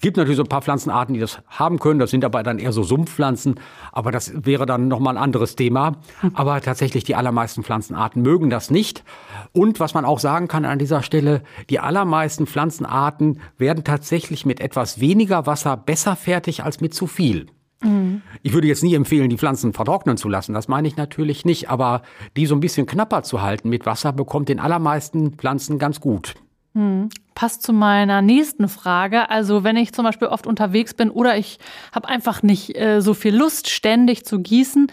Gibt 0.00 0.16
natürlich 0.16 0.36
so 0.36 0.44
ein 0.44 0.48
paar 0.48 0.62
Pflanzenarten, 0.62 1.14
die 1.14 1.20
das 1.20 1.40
haben 1.48 1.78
können, 1.78 2.00
das 2.00 2.10
sind 2.10 2.24
aber 2.24 2.42
dann 2.42 2.58
eher 2.58 2.72
so 2.72 2.82
Sumpfpflanzen, 2.82 3.60
aber 3.92 4.10
das 4.12 4.32
wäre 4.34 4.66
dann 4.66 4.88
nochmal 4.88 5.16
ein 5.16 5.22
anderes 5.22 5.56
Thema. 5.56 5.96
Aber 6.34 6.60
tatsächlich 6.60 7.04
die 7.04 7.14
allermeisten 7.14 7.62
Pflanzenarten 7.62 8.22
mögen 8.22 8.50
das 8.50 8.70
nicht 8.70 9.04
und 9.52 9.80
was 9.80 9.94
man 9.94 10.04
auch 10.04 10.18
sagen 10.18 10.48
kann 10.48 10.64
an 10.64 10.78
dieser 10.78 11.02
Stelle, 11.02 11.42
die 11.70 11.80
allermeisten 11.80 12.46
Pflanzenarten 12.46 13.40
werden 13.58 13.84
tatsächlich 13.84 14.46
mit 14.46 14.60
etwas 14.60 15.00
weniger 15.00 15.46
Wasser 15.46 15.76
besser 15.76 16.16
fertig 16.16 16.64
als 16.64 16.80
mit 16.80 16.94
zu 16.94 17.06
viel. 17.06 17.46
Ich 18.42 18.52
würde 18.52 18.66
jetzt 18.66 18.82
nie 18.82 18.94
empfehlen, 18.94 19.28
die 19.28 19.36
Pflanzen 19.36 19.72
vertrocknen 19.72 20.16
zu 20.16 20.28
lassen. 20.28 20.54
Das 20.54 20.68
meine 20.68 20.88
ich 20.88 20.96
natürlich 20.96 21.44
nicht. 21.44 21.70
Aber 21.70 22.02
die 22.36 22.46
so 22.46 22.54
ein 22.54 22.60
bisschen 22.60 22.86
knapper 22.86 23.22
zu 23.22 23.42
halten 23.42 23.68
mit 23.68 23.86
Wasser 23.86 24.12
bekommt 24.12 24.48
den 24.48 24.60
allermeisten 24.60 25.32
Pflanzen 25.32 25.78
ganz 25.78 26.00
gut. 26.00 26.34
Hm. 26.74 27.08
Passt 27.34 27.62
zu 27.62 27.72
meiner 27.72 28.22
nächsten 28.22 28.68
Frage. 28.68 29.28
Also 29.30 29.64
wenn 29.64 29.76
ich 29.76 29.92
zum 29.92 30.04
Beispiel 30.04 30.28
oft 30.28 30.46
unterwegs 30.46 30.94
bin 30.94 31.10
oder 31.10 31.36
ich 31.36 31.58
habe 31.92 32.08
einfach 32.08 32.42
nicht 32.42 32.76
äh, 32.76 33.00
so 33.00 33.14
viel 33.14 33.34
Lust, 33.34 33.70
ständig 33.70 34.24
zu 34.24 34.40
gießen, 34.40 34.88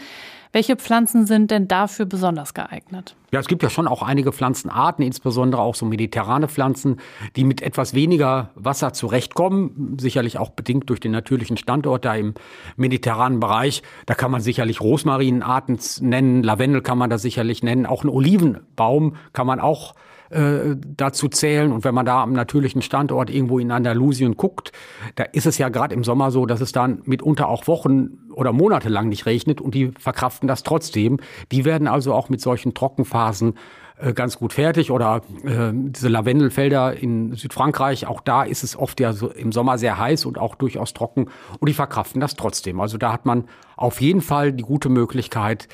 welche 0.54 0.76
Pflanzen 0.76 1.26
sind 1.26 1.52
denn 1.52 1.68
dafür 1.68 2.06
besonders 2.06 2.54
geeignet? 2.54 3.16
Ja, 3.32 3.40
es 3.40 3.48
gibt 3.48 3.64
ja 3.64 3.70
schon 3.70 3.88
auch 3.88 4.02
einige 4.02 4.34
Pflanzenarten, 4.34 5.06
insbesondere 5.06 5.62
auch 5.62 5.76
so 5.76 5.86
mediterrane 5.86 6.50
Pflanzen, 6.50 7.00
die 7.38 7.46
mit 7.46 7.62
etwas 7.62 7.94
weniger 7.94 8.50
Wasser 8.56 8.92
zurechtkommen. 8.92 9.98
Sicherlich 10.00 10.38
auch 10.38 10.50
bedingt 10.50 10.90
durch 10.90 11.00
den 11.00 11.14
natürlichen 11.14 11.56
Standort 11.56 12.04
da 12.04 12.16
im 12.16 12.34
mediterranen 12.76 13.40
Bereich. 13.40 13.84
Da 14.06 14.14
kann 14.14 14.32
man 14.32 14.42
sicherlich 14.42 14.82
Rosmarinenarten 14.82 15.80
nennen, 16.02 16.44
Lavendel 16.44 16.82
kann 16.82 16.98
man 16.98 17.10
da 17.10 17.18
sicherlich 17.18 17.64
nennen, 17.64 17.86
auch 17.86 18.02
einen 18.02 18.10
Olivenbaum 18.10 19.16
kann 19.32 19.48
man 19.48 19.62
auch 19.62 19.96
äh, 20.32 20.76
dazu 20.98 21.28
zählen. 21.28 21.72
Und 21.72 21.84
wenn 21.84 21.94
man 21.94 22.06
da 22.06 22.24
am 22.24 22.34
natürlichen 22.34 22.82
Standort 22.82 23.30
irgendwo 23.30 23.60
in 23.60 23.72
Andalusien 23.72 24.38
guckt, 24.38 24.72
da 25.16 25.24
ist 25.24 25.46
es 25.46 25.58
ja 25.58 25.70
gerade 25.70 25.94
im 25.94 26.04
Sommer 26.04 26.32
so, 26.32 26.46
dass 26.46 26.62
es 26.62 26.72
dann 26.72 27.02
mitunter 27.06 27.50
auch 27.50 27.68
Wochen 27.68 28.20
oder 28.34 28.54
Monate 28.54 28.90
lang 28.90 29.10
nicht 29.10 29.26
regnet 29.26 29.62
und 29.62 29.76
die 29.76 29.92
verkraften 30.00 30.48
das 30.48 30.64
trotzdem. 30.64 31.20
Die 31.52 31.66
werden 31.66 31.88
also 31.88 32.14
auch 32.14 32.30
mit 32.30 32.42
solchen 32.42 32.74
Trockenphasen 32.74 33.56
äh, 34.02 34.14
ganz 34.14 34.40
gut 34.40 34.54
fertig 34.54 34.90
oder 34.90 35.22
äh, 35.44 35.72
diese 35.74 36.08
Lavendelfelder 36.08 36.96
in 36.96 37.36
Südfrankreich, 37.36 38.08
auch 38.08 38.22
da 38.22 38.44
ist 38.44 38.64
es 38.64 38.76
oft 38.76 39.00
ja 39.00 39.14
so 39.14 39.30
im 39.30 39.52
Sommer 39.52 39.78
sehr 39.78 40.00
heiß 40.00 40.26
und 40.26 40.40
auch 40.40 40.56
durchaus 40.56 40.94
trocken 40.94 41.28
und 41.60 41.70
die 41.70 41.74
verkraften 41.74 42.20
das 42.20 42.36
trotzdem. 42.36 42.80
Also 42.80 42.98
da 42.98 43.14
hat 43.14 43.26
man 43.26 43.46
auf 43.76 44.02
jeden 44.02 44.22
Fall 44.22 44.54
die 44.54 44.64
gute 44.64 44.90
Möglichkeit, 44.90 45.68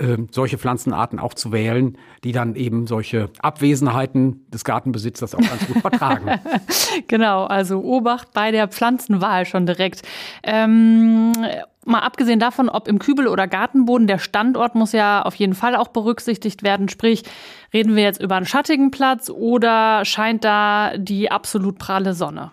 ähm, 0.00 0.28
solche 0.30 0.58
Pflanzenarten 0.58 1.18
auch 1.18 1.34
zu 1.34 1.52
wählen, 1.52 1.98
die 2.24 2.32
dann 2.32 2.54
eben 2.56 2.86
solche 2.86 3.30
Abwesenheiten 3.40 4.46
des 4.50 4.64
Gartenbesitzers 4.64 5.34
auch 5.34 5.40
ganz 5.40 5.66
gut 5.66 5.78
vertragen. 5.82 6.40
genau, 7.06 7.44
also 7.44 7.82
Obacht 7.82 8.32
bei 8.32 8.50
der 8.50 8.68
Pflanzenwahl 8.68 9.44
schon 9.44 9.66
direkt. 9.66 10.02
Ähm, 10.42 11.32
mal 11.84 12.00
abgesehen 12.00 12.40
davon, 12.40 12.68
ob 12.68 12.88
im 12.88 12.98
Kübel 12.98 13.28
oder 13.28 13.46
Gartenboden, 13.46 14.06
der 14.06 14.18
Standort 14.18 14.74
muss 14.74 14.92
ja 14.92 15.22
auf 15.22 15.34
jeden 15.34 15.54
Fall 15.54 15.76
auch 15.76 15.88
berücksichtigt 15.88 16.62
werden. 16.62 16.88
Sprich, 16.88 17.24
reden 17.74 17.94
wir 17.94 18.02
jetzt 18.02 18.22
über 18.22 18.36
einen 18.36 18.46
schattigen 18.46 18.90
Platz 18.90 19.30
oder 19.30 20.04
scheint 20.04 20.44
da 20.44 20.96
die 20.96 21.30
absolut 21.30 21.78
pralle 21.78 22.14
Sonne? 22.14 22.52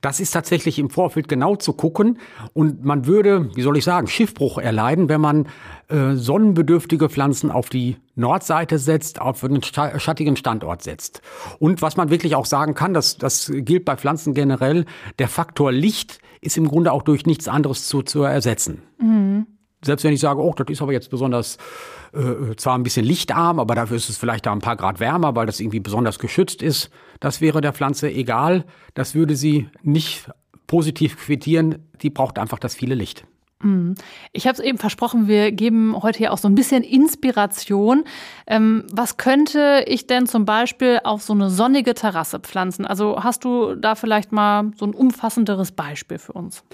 Das 0.00 0.20
ist 0.20 0.30
tatsächlich 0.30 0.78
im 0.78 0.90
Vorfeld 0.90 1.28
genau 1.28 1.56
zu 1.56 1.72
gucken 1.72 2.18
und 2.52 2.84
man 2.84 3.06
würde, 3.06 3.50
wie 3.54 3.62
soll 3.62 3.76
ich 3.76 3.84
sagen, 3.84 4.06
Schiffbruch 4.06 4.58
erleiden, 4.58 5.08
wenn 5.08 5.20
man 5.20 5.48
äh, 5.88 6.14
sonnenbedürftige 6.14 7.08
Pflanzen 7.08 7.50
auf 7.50 7.68
die 7.68 7.96
Nordseite 8.14 8.78
setzt, 8.78 9.20
auf 9.20 9.44
einen 9.44 9.62
schattigen 9.62 10.36
Standort 10.36 10.82
setzt. 10.82 11.20
Und 11.58 11.82
was 11.82 11.96
man 11.96 12.10
wirklich 12.10 12.34
auch 12.34 12.46
sagen 12.46 12.74
kann, 12.74 12.94
das, 12.94 13.18
das 13.18 13.52
gilt 13.54 13.84
bei 13.84 13.96
Pflanzen 13.96 14.34
generell, 14.34 14.86
der 15.18 15.28
Faktor 15.28 15.72
Licht 15.72 16.20
ist 16.40 16.56
im 16.56 16.68
Grunde 16.68 16.92
auch 16.92 17.02
durch 17.02 17.26
nichts 17.26 17.48
anderes 17.48 17.88
zu, 17.88 18.02
zu 18.02 18.22
ersetzen. 18.22 18.82
Mhm. 18.98 19.46
Selbst 19.84 20.04
wenn 20.04 20.12
ich 20.12 20.20
sage, 20.20 20.40
oh, 20.40 20.52
das 20.56 20.66
ist 20.68 20.82
aber 20.82 20.92
jetzt 20.92 21.10
besonders 21.10 21.58
äh, 22.16 22.56
zwar 22.56 22.76
ein 22.76 22.82
bisschen 22.82 23.04
lichtarm, 23.04 23.60
aber 23.60 23.74
dafür 23.74 23.96
ist 23.96 24.08
es 24.08 24.16
vielleicht 24.16 24.46
da 24.46 24.52
ein 24.52 24.60
paar 24.60 24.76
Grad 24.76 25.00
wärmer, 25.00 25.36
weil 25.36 25.46
das 25.46 25.60
irgendwie 25.60 25.80
besonders 25.80 26.18
geschützt 26.18 26.62
ist. 26.62 26.90
Das 27.20 27.40
wäre 27.40 27.60
der 27.60 27.72
Pflanze 27.72 28.10
egal. 28.10 28.64
Das 28.94 29.14
würde 29.14 29.36
sie 29.36 29.68
nicht 29.82 30.30
positiv 30.66 31.16
quittieren. 31.18 31.90
Die 32.02 32.10
braucht 32.10 32.38
einfach 32.38 32.58
das 32.58 32.74
viele 32.74 32.94
Licht. 32.94 33.26
Mhm. 33.62 33.94
Ich 34.32 34.46
habe 34.46 34.54
es 34.54 34.60
eben 34.60 34.76
versprochen, 34.78 35.28
wir 35.28 35.50
geben 35.50 35.96
heute 36.02 36.18
hier 36.18 36.32
auch 36.32 36.38
so 36.38 36.48
ein 36.48 36.54
bisschen 36.54 36.82
Inspiration. 36.82 38.04
Ähm, 38.46 38.84
was 38.92 39.16
könnte 39.16 39.84
ich 39.86 40.06
denn 40.06 40.26
zum 40.26 40.44
Beispiel 40.44 41.00
auf 41.04 41.22
so 41.22 41.32
eine 41.32 41.48
sonnige 41.48 41.94
Terrasse 41.94 42.38
pflanzen? 42.38 42.84
Also 42.84 43.22
hast 43.22 43.44
du 43.44 43.74
da 43.74 43.94
vielleicht 43.94 44.30
mal 44.30 44.72
so 44.76 44.86
ein 44.86 44.94
umfassenderes 44.94 45.72
Beispiel 45.72 46.18
für 46.18 46.32
uns? 46.32 46.64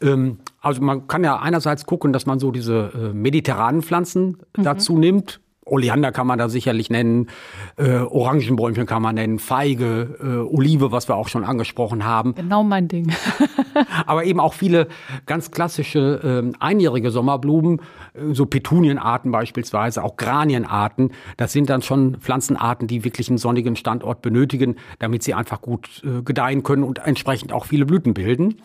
Ähm, 0.00 0.38
also 0.60 0.80
man 0.82 1.08
kann 1.08 1.24
ja 1.24 1.38
einerseits 1.38 1.84
gucken, 1.84 2.12
dass 2.12 2.26
man 2.26 2.38
so 2.38 2.52
diese 2.52 2.92
äh, 2.94 3.12
mediterranen 3.12 3.82
Pflanzen 3.82 4.38
mhm. 4.56 4.62
dazu 4.62 4.98
nimmt. 4.98 5.40
Oleander 5.70 6.12
kann 6.12 6.26
man 6.26 6.38
da 6.38 6.48
sicherlich 6.48 6.90
nennen, 6.90 7.28
äh, 7.76 7.98
Orangenbäumchen 7.98 8.86
kann 8.86 9.02
man 9.02 9.14
nennen, 9.14 9.38
Feige, 9.38 10.18
äh, 10.20 10.54
Olive, 10.54 10.92
was 10.92 11.08
wir 11.08 11.16
auch 11.16 11.28
schon 11.28 11.44
angesprochen 11.44 12.04
haben. 12.04 12.34
Genau 12.34 12.62
mein 12.62 12.88
Ding. 12.88 13.12
Aber 14.06 14.24
eben 14.24 14.40
auch 14.40 14.54
viele 14.54 14.88
ganz 15.26 15.50
klassische 15.50 16.42
äh, 16.44 16.56
einjährige 16.58 17.10
Sommerblumen, 17.10 17.80
äh, 18.14 18.32
so 18.34 18.46
Petunienarten 18.46 19.30
beispielsweise, 19.30 20.02
auch 20.02 20.16
Granienarten. 20.16 21.12
Das 21.36 21.52
sind 21.52 21.70
dann 21.70 21.82
schon 21.82 22.16
Pflanzenarten, 22.16 22.88
die 22.88 23.04
wirklich 23.04 23.28
einen 23.28 23.38
sonnigen 23.38 23.76
Standort 23.76 24.22
benötigen, 24.22 24.76
damit 24.98 25.22
sie 25.22 25.34
einfach 25.34 25.60
gut 25.60 26.02
äh, 26.04 26.22
gedeihen 26.22 26.62
können 26.62 26.82
und 26.82 26.98
entsprechend 26.98 27.52
auch 27.52 27.66
viele 27.66 27.86
Blüten 27.86 28.14
bilden. 28.14 28.56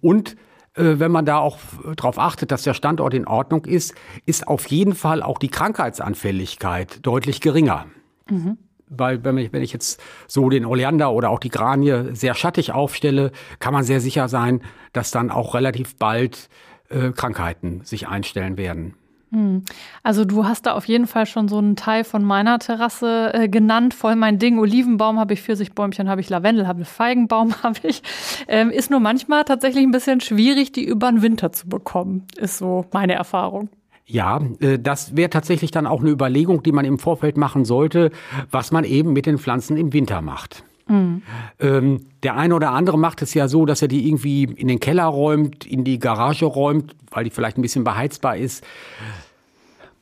Und 0.00 0.36
wenn 0.76 1.10
man 1.10 1.24
da 1.24 1.38
auch 1.38 1.58
darauf 1.96 2.18
achtet, 2.18 2.50
dass 2.50 2.62
der 2.62 2.74
Standort 2.74 3.14
in 3.14 3.26
Ordnung 3.26 3.64
ist, 3.64 3.94
ist 4.26 4.48
auf 4.48 4.66
jeden 4.66 4.94
Fall 4.94 5.22
auch 5.22 5.38
die 5.38 5.48
Krankheitsanfälligkeit 5.48 7.04
deutlich 7.06 7.40
geringer. 7.40 7.86
Mhm. 8.28 8.58
Weil 8.88 9.24
wenn 9.24 9.38
ich, 9.38 9.52
wenn 9.52 9.62
ich 9.62 9.72
jetzt 9.72 10.02
so 10.26 10.50
den 10.50 10.66
Oleander 10.66 11.12
oder 11.12 11.30
auch 11.30 11.38
die 11.38 11.48
Granie 11.48 12.14
sehr 12.14 12.34
schattig 12.34 12.72
aufstelle, 12.72 13.32
kann 13.58 13.72
man 13.72 13.84
sehr 13.84 14.00
sicher 14.00 14.28
sein, 14.28 14.62
dass 14.92 15.10
dann 15.10 15.30
auch 15.30 15.54
relativ 15.54 15.96
bald 15.96 16.48
äh, 16.88 17.10
Krankheiten 17.10 17.80
sich 17.84 18.08
einstellen 18.08 18.56
werden. 18.56 18.94
Hm. 19.34 19.64
Also 20.04 20.24
du 20.24 20.46
hast 20.46 20.66
da 20.66 20.74
auf 20.74 20.86
jeden 20.86 21.08
Fall 21.08 21.26
schon 21.26 21.48
so 21.48 21.58
einen 21.58 21.74
Teil 21.74 22.04
von 22.04 22.22
meiner 22.22 22.60
Terrasse 22.60 23.34
äh, 23.34 23.48
genannt, 23.48 23.92
voll 23.92 24.14
mein 24.14 24.38
Ding. 24.38 24.60
Olivenbaum 24.60 25.18
habe 25.18 25.34
ich, 25.34 25.42
Pfirsichbäumchen 25.42 26.08
habe 26.08 26.20
ich, 26.20 26.30
Lavendel 26.30 26.68
habe 26.68 26.82
ich, 26.82 26.88
Feigenbaum 26.88 27.52
habe 27.62 27.80
ich. 27.82 28.02
Ähm, 28.46 28.70
ist 28.70 28.90
nur 28.90 29.00
manchmal 29.00 29.44
tatsächlich 29.44 29.82
ein 29.82 29.90
bisschen 29.90 30.20
schwierig, 30.20 30.70
die 30.70 30.84
über 30.84 31.10
den 31.10 31.20
Winter 31.20 31.52
zu 31.52 31.68
bekommen, 31.68 32.26
ist 32.36 32.58
so 32.58 32.86
meine 32.92 33.14
Erfahrung. 33.14 33.68
Ja, 34.06 34.40
äh, 34.60 34.78
das 34.78 35.16
wäre 35.16 35.30
tatsächlich 35.30 35.72
dann 35.72 35.88
auch 35.88 36.00
eine 36.00 36.10
Überlegung, 36.10 36.62
die 36.62 36.72
man 36.72 36.84
im 36.84 37.00
Vorfeld 37.00 37.36
machen 37.36 37.64
sollte, 37.64 38.12
was 38.52 38.70
man 38.70 38.84
eben 38.84 39.12
mit 39.12 39.26
den 39.26 39.38
Pflanzen 39.38 39.76
im 39.76 39.92
Winter 39.92 40.22
macht. 40.22 40.64
Mhm. 40.86 41.22
Ähm, 41.60 42.06
der 42.22 42.36
eine 42.36 42.54
oder 42.54 42.72
andere 42.72 42.98
macht 42.98 43.22
es 43.22 43.34
ja 43.34 43.48
so, 43.48 43.66
dass 43.66 43.82
er 43.82 43.88
die 43.88 44.06
irgendwie 44.06 44.44
in 44.44 44.68
den 44.68 44.80
Keller 44.80 45.04
räumt, 45.04 45.66
in 45.66 45.84
die 45.84 45.98
Garage 45.98 46.44
räumt, 46.44 46.94
weil 47.10 47.24
die 47.24 47.30
vielleicht 47.30 47.58
ein 47.58 47.62
bisschen 47.62 47.84
beheizbar 47.84 48.36
ist 48.36 48.64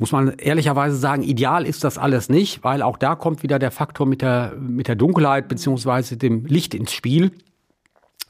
muss 0.02 0.10
man 0.10 0.30
ehrlicherweise 0.30 0.96
sagen, 0.96 1.22
ideal 1.22 1.64
ist 1.64 1.84
das 1.84 1.96
alles 1.96 2.28
nicht, 2.28 2.64
weil 2.64 2.82
auch 2.82 2.96
da 2.96 3.14
kommt 3.14 3.44
wieder 3.44 3.60
der 3.60 3.70
Faktor 3.70 4.04
mit 4.04 4.20
der, 4.20 4.52
mit 4.58 4.88
der 4.88 4.96
Dunkelheit 4.96 5.46
beziehungsweise 5.46 6.16
dem 6.16 6.44
Licht 6.44 6.74
ins 6.74 6.92
Spiel. 6.92 7.30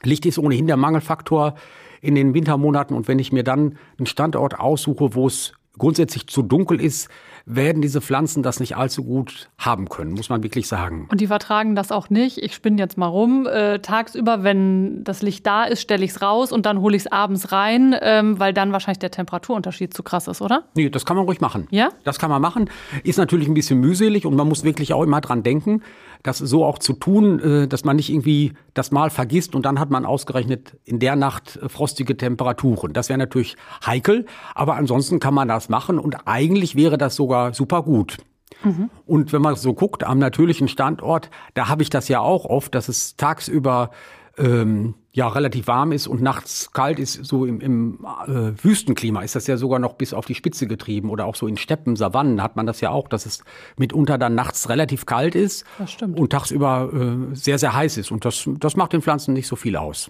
Licht 0.03 0.27
ist 0.27 0.37
ohnehin 0.37 0.67
der 0.67 0.77
Mangelfaktor 0.77 1.55
in 1.99 2.13
den 2.13 2.35
Wintermonaten 2.35 2.95
und 2.95 3.07
wenn 3.07 3.17
ich 3.17 3.31
mir 3.31 3.43
dann 3.43 3.79
einen 3.97 4.05
Standort 4.05 4.59
aussuche, 4.59 5.15
wo 5.15 5.25
es 5.25 5.53
grundsätzlich 5.79 6.27
zu 6.27 6.43
dunkel 6.43 6.79
ist, 6.79 7.09
werden 7.45 7.81
diese 7.81 7.99
Pflanzen 7.99 8.41
das 8.41 8.59
nicht 8.59 8.77
allzu 8.77 9.03
gut 9.03 9.49
haben 9.57 9.89
können, 9.89 10.13
muss 10.13 10.29
man 10.29 10.43
wirklich 10.43 10.67
sagen. 10.67 11.07
Und 11.11 11.19
die 11.19 11.27
vertragen 11.27 11.75
das 11.75 11.91
auch 11.91 12.09
nicht. 12.09 12.37
Ich 12.37 12.53
spinne 12.53 12.77
jetzt 12.77 12.97
mal 12.97 13.07
rum. 13.07 13.47
Äh, 13.47 13.79
tagsüber, 13.79 14.43
wenn 14.43 15.03
das 15.03 15.21
Licht 15.21 15.45
da 15.45 15.65
ist, 15.65 15.81
stelle 15.81 16.05
ich 16.05 16.11
es 16.11 16.21
raus 16.21 16.51
und 16.51 16.65
dann 16.65 16.79
hole 16.79 16.95
ich 16.95 17.03
es 17.03 17.11
abends 17.11 17.51
rein, 17.51 17.95
ähm, 18.01 18.39
weil 18.39 18.53
dann 18.53 18.71
wahrscheinlich 18.71 18.99
der 18.99 19.11
Temperaturunterschied 19.11 19.93
zu 19.93 20.03
krass 20.03 20.27
ist, 20.27 20.41
oder? 20.41 20.63
Nee, 20.75 20.89
das 20.89 21.05
kann 21.05 21.17
man 21.17 21.25
ruhig 21.25 21.41
machen. 21.41 21.67
Ja? 21.69 21.89
Das 22.05 22.17
kann 22.17 22.29
man 22.29 22.41
machen. 22.41 22.69
Ist 23.03 23.17
natürlich 23.17 23.47
ein 23.47 23.53
bisschen 23.53 23.79
mühselig 23.79 24.25
und 24.25 24.35
man 24.35 24.47
muss 24.47 24.63
wirklich 24.63 24.93
auch 24.93 25.03
immer 25.03 25.19
dran 25.19 25.43
denken, 25.43 25.81
das 26.23 26.37
so 26.37 26.65
auch 26.65 26.79
zu 26.79 26.93
tun, 26.93 27.39
äh, 27.39 27.67
dass 27.67 27.83
man 27.83 27.97
nicht 27.97 28.09
irgendwie 28.09 28.53
das 28.73 28.91
Mal 28.91 29.09
vergisst 29.09 29.55
und 29.55 29.65
dann 29.65 29.79
hat 29.79 29.89
man 29.89 30.05
ausgerechnet 30.05 30.77
in 30.85 30.99
der 30.99 31.15
Nacht 31.15 31.57
äh, 31.57 31.69
frostige 31.69 32.17
Temperaturen. 32.17 32.93
Das 32.93 33.09
wäre 33.09 33.19
natürlich 33.19 33.57
heikel, 33.85 34.25
aber 34.55 34.75
ansonsten 34.75 35.19
kann 35.19 35.33
man 35.33 35.49
das 35.49 35.69
machen 35.69 35.99
und 35.99 36.25
eigentlich 36.25 36.75
wäre 36.75 36.97
das 36.97 37.15
sogar 37.15 37.53
super 37.53 37.83
gut. 37.83 38.17
Mhm. 38.63 38.89
Und 39.05 39.33
wenn 39.33 39.41
man 39.41 39.55
so 39.55 39.73
guckt 39.73 40.03
am 40.03 40.19
natürlichen 40.19 40.67
Standort, 40.67 41.29
da 41.53 41.67
habe 41.67 41.83
ich 41.83 41.89
das 41.89 42.07
ja 42.07 42.21
auch 42.21 42.45
oft, 42.45 42.73
dass 42.73 42.87
es 42.87 43.17
tagsüber 43.17 43.91
ähm, 44.37 44.95
ja 45.13 45.27
relativ 45.27 45.67
warm 45.67 45.91
ist 45.91 46.07
und 46.07 46.21
nachts 46.21 46.73
kalt 46.73 46.97
ist, 46.97 47.23
so 47.23 47.45
im, 47.45 47.61
im 47.61 48.05
äh, 48.27 48.51
Wüstenklima 48.63 49.21
ist 49.21 49.35
das 49.35 49.45
ja 49.45 49.57
sogar 49.57 49.77
noch 49.77 49.93
bis 49.93 50.13
auf 50.13 50.25
die 50.25 50.33
Spitze 50.33 50.65
getrieben 50.65 51.11
oder 51.11 51.25
auch 51.25 51.35
so 51.35 51.47
in 51.47 51.55
Steppen, 51.55 51.95
Savannen 51.95 52.41
hat 52.41 52.55
man 52.55 52.65
das 52.65 52.81
ja 52.81 52.89
auch, 52.89 53.07
dass 53.07 53.27
es 53.27 53.43
mitunter 53.77 54.17
dann 54.17 54.33
nachts 54.33 54.69
relativ 54.69 55.05
kalt 55.05 55.35
ist 55.35 55.65
und 56.01 56.31
tagsüber 56.31 56.89
äh, 56.91 57.35
sehr, 57.35 57.59
sehr 57.59 57.75
heiß 57.75 57.97
ist. 57.97 58.11
Und 58.11 58.25
das, 58.25 58.49
das 58.59 58.75
macht 58.75 58.93
den 58.93 59.03
Pflanzen 59.03 59.33
nicht 59.33 59.47
so 59.47 59.55
viel 59.55 59.75
aus. 59.75 60.09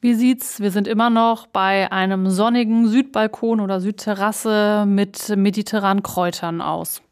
Wie 0.00 0.14
sieht's? 0.14 0.60
Wir 0.60 0.70
sind 0.70 0.88
immer 0.88 1.10
noch 1.10 1.46
bei 1.46 1.92
einem 1.92 2.30
sonnigen 2.30 2.88
Südbalkon 2.88 3.60
oder 3.60 3.82
Südterrasse 3.82 4.86
mit 4.86 5.36
mediterranen 5.36 6.02
Kräutern 6.02 6.62
aus. 6.62 7.02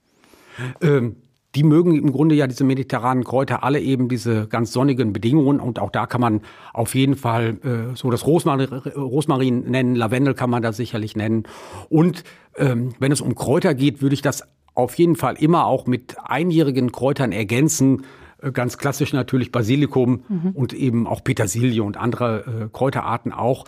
Ähm, 0.81 1.17
die 1.55 1.63
mögen 1.63 1.97
im 1.97 2.13
Grunde 2.13 2.35
ja 2.35 2.47
diese 2.47 2.65
mediterranen 2.65 3.25
Kräuter 3.25 3.63
alle 3.65 3.81
eben 3.81 4.09
diese 4.09 4.47
ganz 4.49 4.73
sonnigen 4.73 5.13
Bedingungen 5.13 5.61
und 5.61 5.79
auch 5.79 5.91
da 5.91 6.07
kann 6.07 6.21
man 6.21 6.43
auf 6.75 6.95
jeden 6.95 7.17
Fall 7.17 7.59
äh, 7.65 7.97
so 7.97 8.11
das 8.11 8.27
Rosmarin, 8.27 8.73
Rosmarin 8.73 9.71
nennen, 9.71 9.95
Lavendel 9.95 10.35
kann 10.35 10.51
man 10.51 10.63
da 10.63 10.73
sicherlich 10.73 11.17
nennen 11.17 11.45
und 11.89 12.25
ähm, 12.57 12.95
wenn 12.99 13.13
es 13.13 13.21
um 13.21 13.35
Kräuter 13.35 13.75
geht, 13.75 14.03
würde 14.03 14.15
ich 14.15 14.23
das 14.23 14.43
auf 14.75 14.95
jeden 14.95 15.17
Fall 15.17 15.35
immer 15.39 15.67
auch 15.67 15.87
mit 15.87 16.17
einjährigen 16.23 16.93
Kräutern 16.93 17.33
ergänzen. 17.33 18.05
Äh, 18.41 18.53
ganz 18.53 18.79
klassisch 18.79 19.13
natürlich 19.13 19.51
Basilikum 19.51 20.23
mhm. 20.29 20.51
und 20.55 20.73
eben 20.73 21.07
auch 21.07 21.25
Petersilie 21.25 21.83
und 21.83 21.97
andere 21.97 22.45
äh, 22.67 22.69
Kräuterarten 22.73 23.33
auch. 23.33 23.65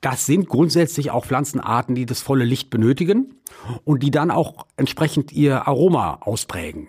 Das 0.00 0.26
sind 0.26 0.48
grundsätzlich 0.48 1.10
auch 1.10 1.24
Pflanzenarten, 1.24 1.94
die 1.94 2.06
das 2.06 2.20
volle 2.20 2.44
Licht 2.44 2.70
benötigen 2.70 3.34
und 3.84 4.02
die 4.02 4.10
dann 4.10 4.30
auch 4.30 4.66
entsprechend 4.76 5.32
ihr 5.32 5.66
Aroma 5.66 6.18
ausprägen. 6.20 6.88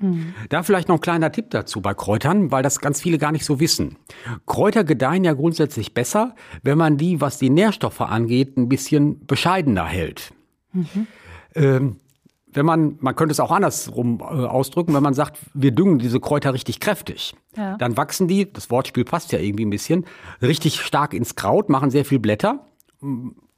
Mhm. 0.00 0.34
Da 0.48 0.62
vielleicht 0.62 0.88
noch 0.88 0.96
ein 0.96 1.00
kleiner 1.00 1.32
Tipp 1.32 1.50
dazu 1.50 1.80
bei 1.80 1.94
Kräutern, 1.94 2.50
weil 2.50 2.62
das 2.62 2.80
ganz 2.80 3.00
viele 3.00 3.18
gar 3.18 3.32
nicht 3.32 3.44
so 3.44 3.60
wissen. 3.60 3.96
Kräuter 4.46 4.84
gedeihen 4.84 5.24
ja 5.24 5.32
grundsätzlich 5.32 5.94
besser, 5.94 6.34
wenn 6.62 6.78
man 6.78 6.96
die, 6.96 7.20
was 7.20 7.38
die 7.38 7.50
Nährstoffe 7.50 8.00
angeht, 8.00 8.56
ein 8.56 8.68
bisschen 8.68 9.26
bescheidener 9.26 9.84
hält. 9.84 10.32
Mhm. 10.72 11.06
Ähm, 11.54 11.96
wenn 12.52 12.64
man, 12.64 12.96
man 13.00 13.14
könnte 13.14 13.32
es 13.32 13.40
auch 13.40 13.50
andersrum 13.50 14.20
äh, 14.20 14.24
ausdrücken, 14.24 14.94
wenn 14.94 15.02
man 15.02 15.14
sagt, 15.14 15.38
wir 15.52 15.70
düngen 15.70 15.98
diese 15.98 16.20
Kräuter 16.20 16.54
richtig 16.54 16.80
kräftig, 16.80 17.34
ja. 17.56 17.76
dann 17.76 17.96
wachsen 17.96 18.26
die, 18.26 18.50
das 18.50 18.70
Wortspiel 18.70 19.04
passt 19.04 19.32
ja 19.32 19.38
irgendwie 19.38 19.66
ein 19.66 19.70
bisschen, 19.70 20.06
richtig 20.40 20.80
stark 20.80 21.12
ins 21.12 21.36
Kraut, 21.36 21.68
machen 21.68 21.90
sehr 21.90 22.04
viel 22.04 22.18
Blätter. 22.18 22.66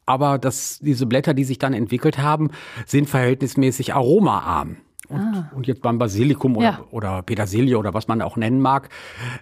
Aber 0.06 0.38
das, 0.38 0.80
diese 0.80 1.06
Blätter, 1.06 1.34
die 1.34 1.44
sich 1.44 1.58
dann 1.58 1.72
entwickelt 1.72 2.18
haben, 2.18 2.50
sind 2.84 3.08
verhältnismäßig 3.08 3.94
aromaarm. 3.94 4.76
Und, 5.10 5.20
ah. 5.20 5.50
und 5.54 5.66
jetzt 5.66 5.82
beim 5.82 5.98
Basilikum 5.98 6.56
oder, 6.56 6.66
ja. 6.66 6.80
oder 6.90 7.22
Petersilie 7.22 7.76
oder 7.76 7.94
was 7.94 8.08
man 8.08 8.22
auch 8.22 8.36
nennen 8.36 8.60
mag, 8.60 8.88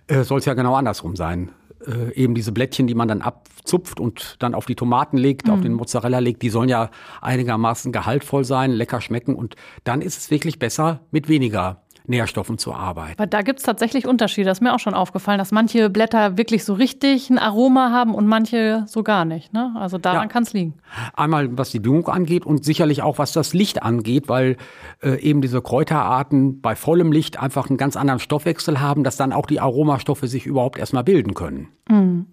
äh, 0.07 0.23
soll 0.23 0.39
es 0.39 0.45
ja 0.45 0.55
genau 0.55 0.75
andersrum 0.75 1.15
sein. 1.17 1.51
Äh, 1.87 2.13
eben 2.15 2.35
diese 2.35 2.51
Blättchen, 2.51 2.87
die 2.89 2.95
man 2.95 3.07
dann 3.07 3.23
abzupft 3.23 4.01
und 4.01 4.37
dann 4.41 4.55
auf 4.55 4.67
die 4.67 4.75
Tomaten 4.75 5.17
legt, 5.17 5.47
mhm. 5.47 5.53
auf 5.53 5.61
den 5.61 5.75
Mozzarella 5.75 6.19
legt, 6.19 6.43
die 6.43 6.51
sollen 6.51 6.69
ja 6.69 6.91
einigermaßen 7.21 7.93
gehaltvoll 7.93 8.45
sein, 8.45 8.73
lecker 8.73 9.01
schmecken 9.01 9.37
und 9.37 9.55
dann 9.85 10.01
ist 10.01 10.19
es 10.19 10.31
wirklich 10.31 10.59
besser 10.59 11.01
mit 11.13 11.29
weniger 11.29 11.83
Nährstoffen 12.09 12.59
zu 12.59 12.73
arbeiten. 12.73 13.15
Aber 13.19 13.27
da 13.27 13.43
gibt 13.43 13.59
es 13.59 13.65
tatsächlich 13.65 14.07
Unterschiede. 14.07 14.47
Das 14.47 14.59
ist 14.59 14.63
mir 14.63 14.75
auch 14.75 14.79
schon 14.79 14.95
aufgefallen, 14.95 15.39
dass 15.39 15.53
manche 15.53 15.91
Blätter 15.91 16.37
wirklich 16.37 16.65
so 16.65 16.75
richtig 16.75 17.31
ein 17.31 17.39
Aroma 17.39 17.91
haben 17.91 18.15
und 18.15 18.27
manche 18.27 18.85
so 18.87 19.03
gar 19.03 19.25
nicht. 19.25 19.53
Ne? 19.53 19.75
Also 19.77 19.99
daran 19.99 20.23
ja. 20.23 20.29
kann 20.29 20.43
es 20.43 20.53
liegen. 20.53 20.75
Einmal 21.15 21.57
was 21.57 21.71
die 21.71 21.81
Düngung 21.81 22.09
angeht 22.09 22.47
und 22.47 22.65
sicherlich 22.65 23.03
auch 23.03 23.19
was 23.19 23.33
das 23.33 23.55
Licht 23.55 23.83
angeht, 23.83 24.29
weil 24.29 24.57
äh, 25.03 25.21
eben 25.21 25.41
diese 25.43 25.61
Kräuterarten 25.61 26.61
bei 26.61 26.75
vollem 26.75 27.13
Licht 27.13 27.39
einfach 27.39 27.69
einen 27.69 27.79
ganz 27.79 27.97
anderen 27.97 28.21
Stoffwechsel 28.21 28.81
haben, 28.81 29.05
dass 29.05 29.17
dann 29.17 29.33
auch 29.33 29.47
die 29.47 29.61
Aromastoffe 29.61 30.27
sich 30.27 30.47
überhaupt 30.47 30.79
erstmal 30.79 31.05
bilden 31.05 31.35
können. 31.35 31.69
Mhm. 31.89 32.27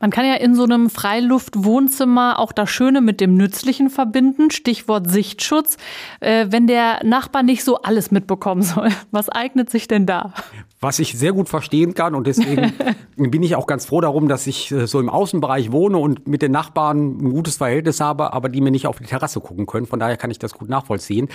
Man 0.00 0.10
kann 0.10 0.24
ja 0.24 0.34
in 0.34 0.54
so 0.54 0.64
einem 0.64 0.90
Freiluftwohnzimmer 0.90 2.38
auch 2.38 2.52
das 2.52 2.70
Schöne 2.70 3.00
mit 3.00 3.20
dem 3.20 3.34
Nützlichen 3.34 3.90
verbinden. 3.90 4.50
Stichwort 4.50 5.10
Sichtschutz. 5.10 5.76
Äh, 6.20 6.46
wenn 6.50 6.66
der 6.66 7.04
Nachbar 7.04 7.42
nicht 7.42 7.64
so 7.64 7.82
alles 7.82 8.10
mitbekommen 8.10 8.62
soll, 8.62 8.90
was 9.10 9.28
eignet 9.28 9.70
sich 9.70 9.88
denn 9.88 10.06
da? 10.06 10.32
Was 10.80 10.98
ich 10.98 11.18
sehr 11.18 11.32
gut 11.32 11.48
verstehen 11.48 11.94
kann 11.94 12.14
und 12.14 12.26
deswegen 12.26 12.72
bin 13.16 13.42
ich 13.42 13.56
auch 13.56 13.66
ganz 13.66 13.86
froh 13.86 14.00
darum, 14.00 14.28
dass 14.28 14.46
ich 14.46 14.70
äh, 14.70 14.86
so 14.86 15.00
im 15.00 15.08
Außenbereich 15.08 15.72
wohne 15.72 15.98
und 15.98 16.28
mit 16.28 16.42
den 16.42 16.52
Nachbarn 16.52 17.18
ein 17.18 17.30
gutes 17.30 17.56
Verhältnis 17.56 18.00
habe, 18.00 18.32
aber 18.32 18.48
die 18.48 18.60
mir 18.60 18.70
nicht 18.70 18.86
auf 18.86 18.98
die 18.98 19.04
Terrasse 19.04 19.40
gucken 19.40 19.66
können. 19.66 19.86
Von 19.86 19.98
daher 19.98 20.16
kann 20.16 20.30
ich 20.30 20.38
das 20.38 20.54
gut 20.54 20.68
nachvollziehen. 20.68 21.28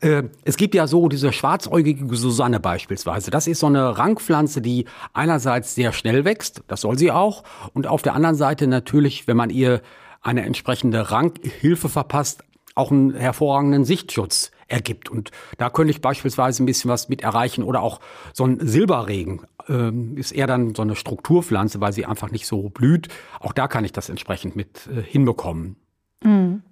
Äh, 0.00 0.24
es 0.44 0.56
gibt 0.56 0.74
ja 0.74 0.86
so 0.86 1.08
diese 1.08 1.32
schwarzäugige 1.32 2.14
Susanne 2.16 2.60
beispielsweise. 2.60 3.30
Das 3.30 3.46
ist 3.46 3.60
so 3.60 3.66
eine 3.66 3.96
Rankpflanze, 3.96 4.60
die 4.60 4.84
einerseits 5.12 5.74
sehr 5.74 5.92
schnell 5.92 6.24
wächst, 6.24 6.62
das 6.66 6.82
soll 6.82 6.98
sie 6.98 7.10
auch, 7.10 7.42
und 7.72 7.86
auf 7.86 8.02
der 8.02 8.14
anderen 8.14 8.36
Seite 8.36 8.66
natürlich, 8.66 9.26
wenn 9.26 9.36
man 9.36 9.50
ihr 9.50 9.80
eine 10.20 10.42
entsprechende 10.42 11.10
Rankhilfe 11.10 11.88
verpasst, 11.88 12.44
auch 12.74 12.90
einen 12.90 13.14
hervorragenden 13.14 13.84
Sichtschutz 13.84 14.50
ergibt. 14.66 15.08
Und 15.08 15.30
da 15.58 15.70
könnte 15.70 15.92
ich 15.92 16.00
beispielsweise 16.00 16.62
ein 16.62 16.66
bisschen 16.66 16.90
was 16.90 17.08
mit 17.08 17.22
erreichen. 17.22 17.62
Oder 17.62 17.82
auch 17.82 18.00
so 18.32 18.44
ein 18.44 18.66
Silberregen 18.66 19.42
ähm, 19.68 20.16
ist 20.16 20.32
eher 20.32 20.46
dann 20.46 20.74
so 20.74 20.82
eine 20.82 20.96
Strukturpflanze, 20.96 21.80
weil 21.80 21.92
sie 21.92 22.06
einfach 22.06 22.30
nicht 22.30 22.46
so 22.46 22.70
blüht. 22.70 23.08
Auch 23.40 23.52
da 23.52 23.68
kann 23.68 23.84
ich 23.84 23.92
das 23.92 24.08
entsprechend 24.08 24.56
mit 24.56 24.88
äh, 24.88 25.02
hinbekommen. 25.02 25.76
Mhm. 26.22 26.62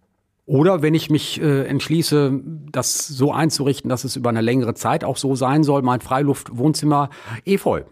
Oder 0.44 0.82
wenn 0.82 0.94
ich 0.94 1.08
mich 1.08 1.40
äh, 1.40 1.66
entschließe, 1.66 2.40
das 2.72 3.06
so 3.06 3.32
einzurichten, 3.32 3.88
dass 3.88 4.02
es 4.02 4.16
über 4.16 4.30
eine 4.30 4.40
längere 4.40 4.75
Zeit 4.75 5.04
auch 5.04 5.16
so 5.16 5.37
sein 5.37 5.62
soll, 5.62 5.82
mein 5.82 6.00
Freiluftwohnzimmer 6.00 7.11
Efeu. 7.44 7.82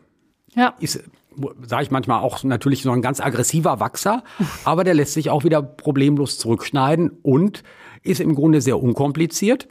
Ja. 0.57 0.75
Ist 0.81 1.05
sage 1.67 1.85
ich 1.85 1.91
manchmal 1.91 2.21
auch 2.21 2.43
natürlich 2.45 2.83
so 2.83 2.91
ein 2.91 3.03
ganz 3.03 3.21
aggressiver 3.21 3.81
Wachser, 3.81 4.23
aber 4.65 4.85
der 4.85 4.95
lässt 4.95 5.15
sich 5.15 5.31
auch 5.31 5.45
wieder 5.45 5.63
problemlos 5.63 6.39
zurückschneiden 6.39 7.11
und 7.23 7.63
ist 8.03 8.21
im 8.21 8.35
Grunde 8.35 8.61
sehr 8.61 8.83
unkompliziert. 8.83 9.69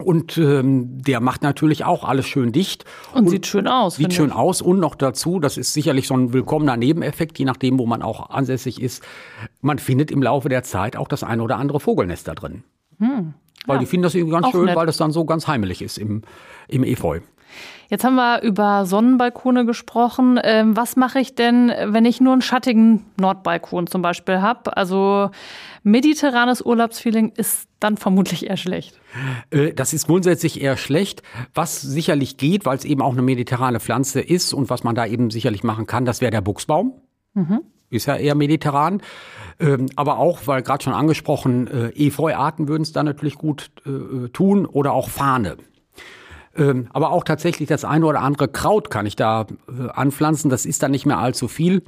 Und 0.00 0.38
ähm, 0.38 1.02
der 1.02 1.18
macht 1.20 1.42
natürlich 1.42 1.84
auch 1.84 2.04
alles 2.04 2.28
schön 2.28 2.52
dicht. 2.52 2.84
Und, 3.12 3.22
und 3.24 3.30
sieht 3.30 3.46
schön 3.48 3.66
aus. 3.66 3.96
Sieht 3.96 4.14
schön 4.14 4.28
ich. 4.28 4.34
aus. 4.34 4.62
Und 4.62 4.78
noch 4.78 4.94
dazu, 4.94 5.40
das 5.40 5.56
ist 5.56 5.72
sicherlich 5.72 6.06
so 6.06 6.14
ein 6.14 6.32
willkommener 6.32 6.76
Nebeneffekt, 6.76 7.36
je 7.38 7.44
nachdem, 7.44 7.80
wo 7.80 7.86
man 7.86 8.02
auch 8.02 8.30
ansässig 8.30 8.80
ist. 8.80 9.02
Man 9.60 9.80
findet 9.80 10.12
im 10.12 10.22
Laufe 10.22 10.48
der 10.48 10.62
Zeit 10.62 10.96
auch 10.96 11.08
das 11.08 11.24
eine 11.24 11.42
oder 11.42 11.56
andere 11.56 11.80
Vogelnest 11.80 12.28
da 12.28 12.36
drin. 12.36 12.62
Hm. 12.98 13.34
Weil 13.66 13.76
ja. 13.76 13.80
die 13.80 13.86
finden 13.86 14.04
das 14.04 14.14
irgendwie 14.14 14.34
ganz 14.34 14.46
auch 14.46 14.52
schön, 14.52 14.66
nett. 14.66 14.76
weil 14.76 14.86
das 14.86 14.98
dann 14.98 15.10
so 15.10 15.24
ganz 15.24 15.48
heimelig 15.48 15.82
ist 15.82 15.98
im, 15.98 16.22
im 16.68 16.84
Efeu. 16.84 17.18
Jetzt 17.88 18.04
haben 18.04 18.16
wir 18.16 18.42
über 18.42 18.84
Sonnenbalkone 18.84 19.64
gesprochen. 19.64 20.38
Ähm, 20.42 20.76
was 20.76 20.96
mache 20.96 21.20
ich 21.20 21.34
denn, 21.34 21.72
wenn 21.86 22.04
ich 22.04 22.20
nur 22.20 22.34
einen 22.34 22.42
schattigen 22.42 23.06
Nordbalkon 23.18 23.86
zum 23.86 24.02
Beispiel 24.02 24.42
habe? 24.42 24.76
Also 24.76 25.30
mediterranes 25.84 26.60
Urlaubsfeeling 26.60 27.32
ist 27.36 27.66
dann 27.80 27.96
vermutlich 27.96 28.46
eher 28.46 28.58
schlecht. 28.58 29.00
Äh, 29.50 29.72
das 29.72 29.94
ist 29.94 30.06
grundsätzlich 30.06 30.60
eher 30.60 30.76
schlecht. 30.76 31.22
Was 31.54 31.80
sicherlich 31.80 32.36
geht, 32.36 32.66
weil 32.66 32.76
es 32.76 32.84
eben 32.84 33.00
auch 33.00 33.12
eine 33.12 33.22
mediterrane 33.22 33.80
Pflanze 33.80 34.20
ist 34.20 34.52
und 34.52 34.68
was 34.68 34.84
man 34.84 34.94
da 34.94 35.06
eben 35.06 35.30
sicherlich 35.30 35.64
machen 35.64 35.86
kann, 35.86 36.04
das 36.04 36.20
wäre 36.20 36.30
der 36.30 36.42
Buchsbaum. 36.42 36.92
Mhm. 37.32 37.60
Ist 37.88 38.04
ja 38.04 38.16
eher 38.16 38.34
mediterran. 38.34 39.00
Ähm, 39.58 39.86
aber 39.96 40.18
auch, 40.18 40.40
weil 40.46 40.62
gerade 40.62 40.84
schon 40.84 40.92
angesprochen, 40.92 41.66
äh, 41.68 41.88
Efeuarten 42.06 42.68
würden 42.68 42.82
es 42.82 42.92
da 42.92 43.02
natürlich 43.02 43.36
gut 43.36 43.70
äh, 43.86 44.28
tun 44.28 44.66
oder 44.66 44.92
auch 44.92 45.08
Fahne. 45.08 45.56
Ähm, 46.58 46.88
aber 46.92 47.12
auch 47.12 47.22
tatsächlich 47.22 47.68
das 47.68 47.84
eine 47.84 48.04
oder 48.04 48.20
andere 48.20 48.48
Kraut 48.48 48.90
kann 48.90 49.06
ich 49.06 49.14
da 49.14 49.46
äh, 49.68 49.88
anpflanzen. 49.90 50.50
Das 50.50 50.66
ist 50.66 50.82
dann 50.82 50.90
nicht 50.90 51.06
mehr 51.06 51.18
allzu 51.18 51.46
viel. 51.46 51.84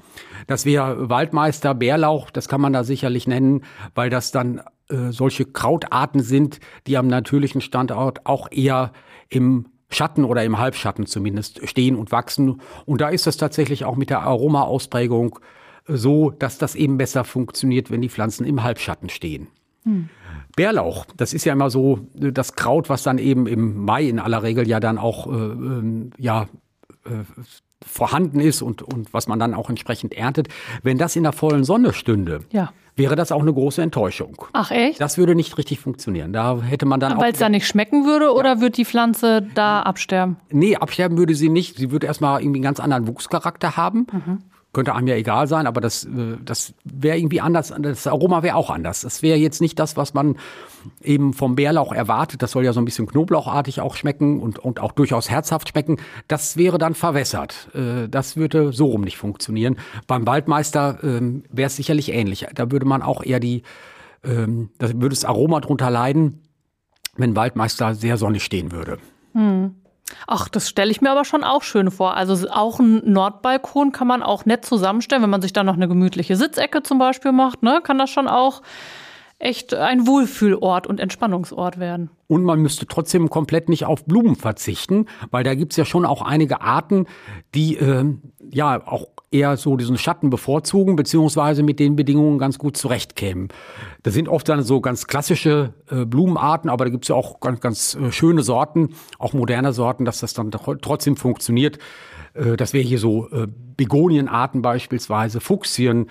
Das 0.47 0.65
wäre 0.65 1.11
Waldmeister, 1.11 1.75
Bärlauch, 1.75 2.31
das 2.31 2.49
kann 2.49 2.61
man 2.61 2.73
da 2.73 2.85
sicherlich 2.85 3.27
nennen, 3.27 3.65
weil 3.95 4.11
das 4.11 4.31
dann 4.31 4.63
äh, 4.89 5.11
solche 5.11 5.45
Krautarten 5.45 6.23
sind, 6.23 6.61
die 6.87 6.97
am 6.97 7.09
natürlichen 7.09 7.61
Standort 7.61 8.27
auch 8.27 8.49
eher 8.53 8.93
im 9.29 9.67
Schatten 9.89 10.25
oder 10.25 10.45
im 10.45 10.59
Halbschatten 10.59 11.07
zumindest 11.07 11.69
stehen 11.69 11.97
und 11.97 12.13
wachsen. 12.13 12.61
Und 12.87 13.01
da 13.01 13.09
ist 13.09 13.27
es 13.27 13.37
tatsächlich 13.37 13.85
auch 13.85 13.97
mit 13.97 14.09
der 14.09 14.21
Aromaausprägung 14.23 15.41
äh, 15.89 15.97
so, 15.97 16.31
dass 16.31 16.59
das 16.59 16.77
eben 16.77 16.97
besser 16.97 17.25
funktioniert, 17.25 17.91
wenn 17.91 18.03
die 18.03 18.09
Pflanzen 18.09 18.47
im 18.47 18.63
Halbschatten 18.63 19.09
stehen. 19.09 19.49
Hm. 19.85 20.09
Bärlauch, 20.57 21.07
das 21.17 21.33
ist 21.33 21.45
ja 21.45 21.53
immer 21.53 21.71
so 21.71 22.01
das 22.15 22.55
Kraut, 22.55 22.89
was 22.89 23.03
dann 23.03 23.19
eben 23.19 23.47
im 23.47 23.85
Mai 23.85 24.05
in 24.05 24.19
aller 24.19 24.43
Regel 24.43 24.69
ja 24.69 24.81
dann 24.81 24.99
auch 24.99 25.27
äh, 25.27 25.31
ähm, 25.31 26.11
ja 26.19 26.49
äh, 27.05 27.25
vorhanden 27.85 28.41
ist 28.41 28.63
und, 28.63 28.83
und 28.83 29.13
was 29.15 29.27
man 29.27 29.39
dann 29.39 29.55
auch 29.55 29.71
entsprechend 29.71 30.15
erntet. 30.15 30.49
Wenn 30.83 30.99
das 30.99 31.17
in 31.17 31.23
der 31.23 31.33
vollen 31.33 31.65
Sonne 31.65 31.95
stünde, 31.95 32.41
ja. 32.51 32.73
wäre 32.95 33.17
das 33.17 33.33
auch 33.33 33.41
eine 33.41 33.53
große 33.53 33.81
Enttäuschung. 33.81 34.45
Ach 34.53 34.71
echt? 34.71 35.01
Das 35.01 35.17
würde 35.17 35.35
nicht 35.35 35.57
richtig 35.57 35.81
funktionieren. 35.81 36.33
Da 36.33 36.61
hätte 36.61 36.85
man 36.85 37.01
dann 37.01 37.19
Weil 37.19 37.33
es 37.33 37.39
da 37.39 37.49
nicht 37.49 37.67
schmecken 37.67 38.05
würde 38.05 38.35
oder 38.35 38.57
ja. 38.57 38.61
wird 38.61 38.77
die 38.77 38.85
Pflanze 38.85 39.47
da 39.55 39.83
absterben? 39.83 40.37
Nee, 40.51 40.77
absterben 40.77 41.17
würde 41.17 41.35
sie 41.35 41.49
nicht. 41.49 41.79
Sie 41.79 41.91
würde 41.91 42.07
erstmal 42.07 42.43
irgendwie 42.43 42.59
einen 42.59 42.65
ganz 42.65 42.81
anderen 42.81 43.07
Wuchscharakter 43.07 43.77
haben. 43.77 44.07
Mhm 44.13 44.43
könnte 44.73 44.95
einem 44.95 45.09
ja 45.09 45.17
egal 45.17 45.49
sein, 45.49 45.67
aber 45.67 45.81
das, 45.81 46.05
äh, 46.05 46.37
das 46.45 46.75
wäre 46.85 47.19
irgendwie 47.19 47.41
anders. 47.41 47.73
Das 47.81 48.07
Aroma 48.07 48.43
wäre 48.43 48.57
auch 48.57 48.71
anders. 48.71 49.01
Das 49.01 49.23
wäre 49.23 49.37
jetzt 49.37 49.61
nicht 49.61 49.79
das, 49.79 49.97
was 49.97 50.15
man 50.15 50.37
eben 51.03 51.33
vom 51.33 51.57
Bärlauch 51.57 51.93
erwartet. 51.93 52.43
Das 52.43 52.53
soll 52.53 52.65
ja 52.65 52.73
so 52.73 52.81
ein 52.81 52.85
bisschen 52.85 53.07
knoblauchartig 53.07 53.81
auch 53.81 53.97
schmecken 53.97 54.41
und, 54.41 54.59
und 54.59 54.81
auch 54.81 54.93
durchaus 54.93 55.29
herzhaft 55.29 55.71
schmecken. 55.71 55.97
Das 56.29 56.57
wäre 56.57 56.79
dann 56.79 56.95
verwässert. 56.95 57.69
Äh, 57.75 58.09
das 58.09 58.37
würde 58.37 58.73
so 58.73 58.87
rum 58.87 59.03
nicht 59.03 59.17
funktionieren. 59.17 59.77
Beim 60.07 60.27
Waldmeister 60.27 60.99
ähm, 61.03 61.43
wäre 61.51 61.67
es 61.67 61.77
sicherlich 61.77 62.13
ähnlich. 62.13 62.47
Da 62.55 62.71
würde 62.71 62.87
man 62.87 63.03
auch 63.03 63.25
eher 63.25 63.41
die, 63.41 63.63
ähm, 64.23 64.71
da 64.79 64.89
würde 64.89 65.11
das 65.11 65.25
Aroma 65.25 65.61
drunter 65.61 65.91
leiden, 65.91 66.43
wenn 67.17 67.35
Waldmeister 67.35 67.95
sehr 67.95 68.17
sonnig 68.17 68.45
stehen 68.45 68.71
würde. 68.71 68.99
Hm. 69.33 69.75
Ach, 70.27 70.49
das 70.49 70.69
stelle 70.69 70.91
ich 70.91 71.01
mir 71.01 71.11
aber 71.11 71.25
schon 71.25 71.45
auch 71.45 71.63
schön 71.63 71.91
vor. 71.91 72.17
Also 72.17 72.49
auch 72.51 72.79
ein 72.79 73.03
Nordbalkon 73.11 73.93
kann 73.93 74.07
man 74.07 74.23
auch 74.23 74.45
nett 74.45 74.65
zusammenstellen, 74.65 75.23
wenn 75.23 75.31
man 75.31 75.43
sich 75.43 75.53
da 75.53 75.65
noch 75.65 75.75
eine 75.75 75.89
gemütliche 75.89 76.37
Sitzecke 76.37 76.83
zum 76.83 76.99
Beispiel 76.99 77.33
macht, 77.33 77.63
ne, 77.63 77.81
kann 77.83 77.99
das 77.99 78.11
schon 78.11 78.29
auch 78.29 78.63
echt 79.39 79.73
ein 79.75 80.07
Wohlfühlort 80.07 80.87
und 80.87 81.01
Entspannungsort 81.01 81.81
werden. 81.81 82.11
Und 82.29 82.45
man 82.45 82.61
müsste 82.61 82.87
trotzdem 82.87 83.31
komplett 83.31 83.69
nicht 83.69 83.87
auf 83.87 84.05
Blumen 84.05 84.37
verzichten, 84.37 85.07
weil 85.31 85.45
da 85.45 85.55
gibt's 85.55 85.77
ja 85.77 85.85
schon 85.85 86.05
auch 86.05 86.23
einige 86.23 86.61
Arten, 86.61 87.07
die 87.55 87.77
äh, 87.77 88.05
ja 88.51 88.87
auch 88.87 89.07
eher 89.31 89.57
so 89.57 89.77
diesen 89.77 89.97
Schatten 89.97 90.29
bevorzugen, 90.29 90.97
beziehungsweise 90.97 91.63
mit 91.63 91.79
den 91.79 91.95
Bedingungen 91.95 92.39
ganz 92.39 92.59
gut 92.59 92.77
zurechtkämen. 92.77 93.49
Das 94.03 94.15
sind 94.15 94.29
oft 94.29 94.49
dann 94.49 94.63
so 94.63 94.81
ganz 94.81 95.07
klassische 95.07 95.75
äh, 95.89 96.05
Blumenarten, 96.05 96.69
aber 96.69 96.87
da 96.87 96.91
gibt's 96.91 97.09
ja 97.09 97.15
auch 97.15 97.39
ganz, 97.41 97.61
ganz 97.61 97.95
äh, 97.95 98.11
schöne 98.11 98.43
Sorten, 98.43 98.91
auch 99.19 99.33
moderne 99.33 99.73
Sorten, 99.73 100.05
dass 100.05 100.21
das 100.21 100.35
dann 100.35 100.51
trotzdem 100.51 101.17
funktioniert. 101.17 101.79
Äh, 102.35 102.57
das 102.57 102.73
wäre 102.73 102.85
hier 102.85 102.99
so 102.99 103.31
äh, 103.31 103.47
Begonienarten 103.77 104.63
beispielsweise, 104.63 105.41
Fuchsien, 105.41 106.09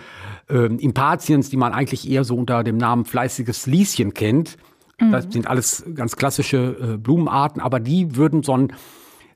äh, 0.49 0.65
Impatiens, 0.65 1.49
die 1.49 1.57
man 1.57 1.73
eigentlich 1.73 2.09
eher 2.09 2.23
so 2.23 2.35
unter 2.35 2.63
dem 2.63 2.77
Namen 2.77 3.05
fleißiges 3.05 3.67
Lieschen 3.67 4.13
kennt. 4.13 4.57
Mhm. 4.99 5.11
Das 5.11 5.27
sind 5.29 5.47
alles 5.47 5.83
ganz 5.93 6.15
klassische 6.15 6.97
Blumenarten, 6.97 7.61
aber 7.61 7.79
die 7.79 8.15
würden 8.15 8.43
so 8.43 8.53
einen 8.53 8.73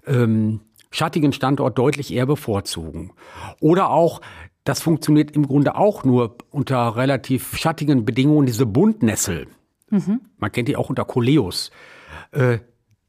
ähm, 0.06 0.60
schattigen 0.94 1.34
Standort 1.34 1.78
deutlich 1.78 2.14
eher 2.14 2.26
bevorzugen. 2.26 3.12
Oder 3.60 3.90
auch 3.90 4.22
das 4.64 4.82
funktioniert 4.82 5.32
im 5.32 5.48
Grunde 5.48 5.76
auch 5.76 6.06
nur 6.06 6.38
unter 6.52 6.96
relativ 6.96 7.58
schattigen 7.58 8.06
Bedingungen, 8.06 8.46
diese 8.46 8.66
Buntnessel. 8.66 9.48
Mhm. 9.90 10.22
Man 10.38 10.52
kennt 10.52 10.70
die 10.70 10.78
auch 10.78 10.90
unter 10.90 11.04
Coleus. 11.04 11.72
Äh, 12.32 12.60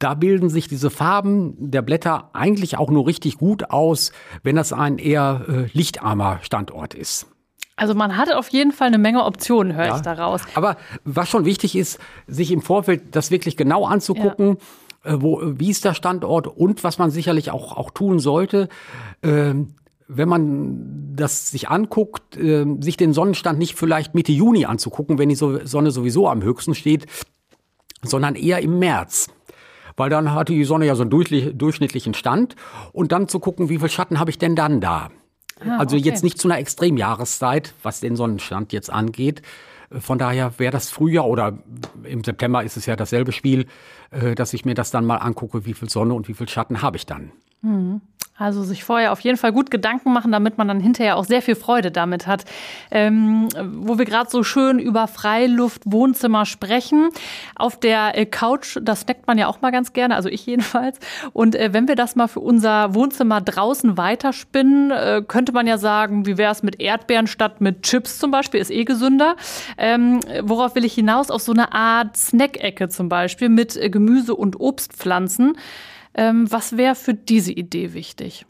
da 0.01 0.14
bilden 0.14 0.49
sich 0.49 0.66
diese 0.66 0.90
Farben 0.90 1.55
der 1.59 1.83
Blätter 1.83 2.31
eigentlich 2.33 2.77
auch 2.77 2.90
nur 2.90 3.07
richtig 3.07 3.38
gut 3.38 3.70
aus, 3.70 4.12
wenn 4.42 4.57
das 4.57 4.73
ein 4.73 4.99
eher 4.99 5.44
äh, 5.49 5.66
lichtarmer 5.73 6.40
Standort 6.42 6.94
ist. 6.94 7.27
Also 7.77 7.94
man 7.94 8.16
hat 8.16 8.33
auf 8.33 8.49
jeden 8.49 8.73
Fall 8.73 8.88
eine 8.88 8.99
Menge 8.99 9.25
Optionen, 9.25 9.75
höre 9.75 9.87
ja. 9.87 9.97
ich 9.97 10.03
daraus. 10.03 10.42
Aber 10.55 10.77
was 11.05 11.29
schon 11.29 11.44
wichtig 11.44 11.77
ist, 11.77 11.99
sich 12.27 12.51
im 12.51 12.62
Vorfeld 12.62 13.16
das 13.16 13.31
wirklich 13.31 13.57
genau 13.57 13.85
anzugucken, 13.85 14.49
ja. 14.49 14.57
Äh, 15.04 15.16
wo, 15.18 15.40
wie 15.42 15.70
ist 15.70 15.84
der 15.84 15.94
Standort 15.94 16.46
und 16.46 16.84
was 16.84 16.98
man 16.98 17.10
sicherlich 17.10 17.50
auch, 17.50 17.76
auch 17.76 17.90
tun 17.90 18.18
sollte. 18.18 18.68
Äh, 19.22 19.54
wenn 20.06 20.28
man 20.28 21.14
das 21.16 21.50
sich 21.50 21.68
anguckt, 21.68 22.36
äh, 22.36 22.66
sich 22.80 22.96
den 22.96 23.12
Sonnenstand 23.12 23.58
nicht 23.58 23.74
vielleicht 23.74 24.14
Mitte 24.14 24.32
Juni 24.32 24.66
anzugucken, 24.66 25.18
wenn 25.18 25.28
die 25.28 25.34
Sonne 25.34 25.90
sowieso 25.90 26.28
am 26.28 26.42
höchsten 26.42 26.74
steht, 26.74 27.06
sondern 28.02 28.34
eher 28.34 28.60
im 28.60 28.78
März. 28.78 29.28
Weil 29.96 30.10
dann 30.10 30.32
hat 30.32 30.48
die 30.48 30.64
Sonne 30.64 30.86
ja 30.86 30.94
so 30.94 31.02
einen 31.02 31.10
durchschnittlichen 31.58 32.14
Stand 32.14 32.56
und 32.92 33.12
dann 33.12 33.28
zu 33.28 33.38
gucken, 33.38 33.68
wie 33.68 33.78
viel 33.78 33.88
Schatten 33.88 34.18
habe 34.18 34.30
ich 34.30 34.38
denn 34.38 34.56
dann 34.56 34.80
da? 34.80 35.10
Ah, 35.60 35.78
also 35.78 35.96
okay. 35.96 36.04
jetzt 36.04 36.24
nicht 36.24 36.38
zu 36.38 36.48
einer 36.48 36.58
Extremjahreszeit, 36.58 37.74
was 37.82 38.00
den 38.00 38.16
Sonnenstand 38.16 38.72
jetzt 38.72 38.90
angeht. 38.90 39.42
Von 39.90 40.18
daher 40.18 40.59
wäre 40.59 40.73
das 40.73 40.90
Frühjahr 40.90 41.27
oder 41.27 41.59
im 42.05 42.25
September 42.25 42.62
ist 42.62 42.77
es 42.77 42.87
ja 42.87 42.97
dasselbe 42.97 43.33
Spiel, 43.33 43.66
äh, 44.11 44.35
dass 44.35 44.55
ich 44.55 44.64
mir 44.64 44.75
das 44.75 44.90
dann 44.90 45.05
mal 45.05 45.16
angucke, 45.16 45.66
wie 45.66 45.75
viel 45.75 45.88
Sonne 45.88 46.14
und 46.14 46.29
wie 46.29 46.35
viel 46.35 46.49
Schatten 46.49 46.83
habe 46.83 46.97
ich 46.97 47.07
dann. 47.07 47.33
Mhm. 47.64 48.00
Also 48.37 48.64
sich 48.64 48.83
vorher 48.83 49.12
auf 49.12 49.20
jeden 49.20 49.37
Fall 49.37 49.53
gut 49.53 49.70
Gedanken 49.70 50.12
machen, 50.12 50.33
damit 50.33 50.59
man 50.59 50.66
dann 50.66 50.81
hinterher 50.81 51.16
auch 51.16 51.24
sehr 51.24 51.40
viel 51.40 51.55
Freude 51.55 51.92
damit 51.92 52.27
hat. 52.27 52.44
Ähm, 52.90 53.48
wo 53.77 53.96
wir 53.96 54.05
gerade 54.05 54.29
so 54.29 54.42
schön 54.42 54.81
über 54.81 55.07
Freiluft, 55.07 55.83
Wohnzimmer 55.85 56.44
sprechen. 56.44 57.11
Auf 57.55 57.79
der 57.79 58.18
äh, 58.18 58.27
Couch, 58.27 58.79
das 58.83 59.03
snackt 59.03 59.29
man 59.29 59.38
ja 59.38 59.46
auch 59.46 59.61
mal 59.61 59.70
ganz 59.70 59.92
gerne, 59.92 60.16
also 60.16 60.29
ich 60.29 60.44
jedenfalls. 60.46 60.98
Und 61.33 61.55
äh, 61.55 61.72
wenn 61.72 61.87
wir 61.87 61.94
das 61.94 62.16
mal 62.16 62.27
für 62.27 62.40
unser 62.40 62.92
Wohnzimmer 62.92 63.40
draußen 63.40 63.96
weiterspinnen, 63.96 64.90
äh, 64.90 65.22
könnte 65.27 65.53
man 65.53 65.68
ja 65.68 65.79
sagen, 65.79 66.27
wie 66.27 66.37
wäre 66.37 66.50
es 66.50 66.64
mit 66.64 66.81
Erdbeeren 66.81 67.29
statt 67.29 67.61
mit 67.61 67.83
Chips 67.83 68.18
zum 68.18 68.33
Beispiel, 68.33 68.61
ist 68.61 68.72
eh 68.72 68.85
gesünder. 68.85 69.37
Ähm, 69.79 70.18
worauf 70.42 70.74
will 70.74 70.85
ich 70.85 70.94
hinaus? 70.94 71.31
Auf 71.31 71.42
so 71.42 71.53
eine 71.53 71.72
Art 71.72 72.16
Snack-Ecke 72.16 72.88
zum 72.88 73.09
Beispiel 73.09 73.48
mit 73.48 73.77
äh, 73.77 73.90
Gemüse- 73.90 74.35
und 74.35 74.59
Obstpflanzen. 74.59 75.57
Ähm, 76.14 76.50
was 76.50 76.77
wäre 76.77 76.94
für 76.94 77.14
diese 77.14 77.53
Idee 77.53 77.92
wichtig? 77.92 78.46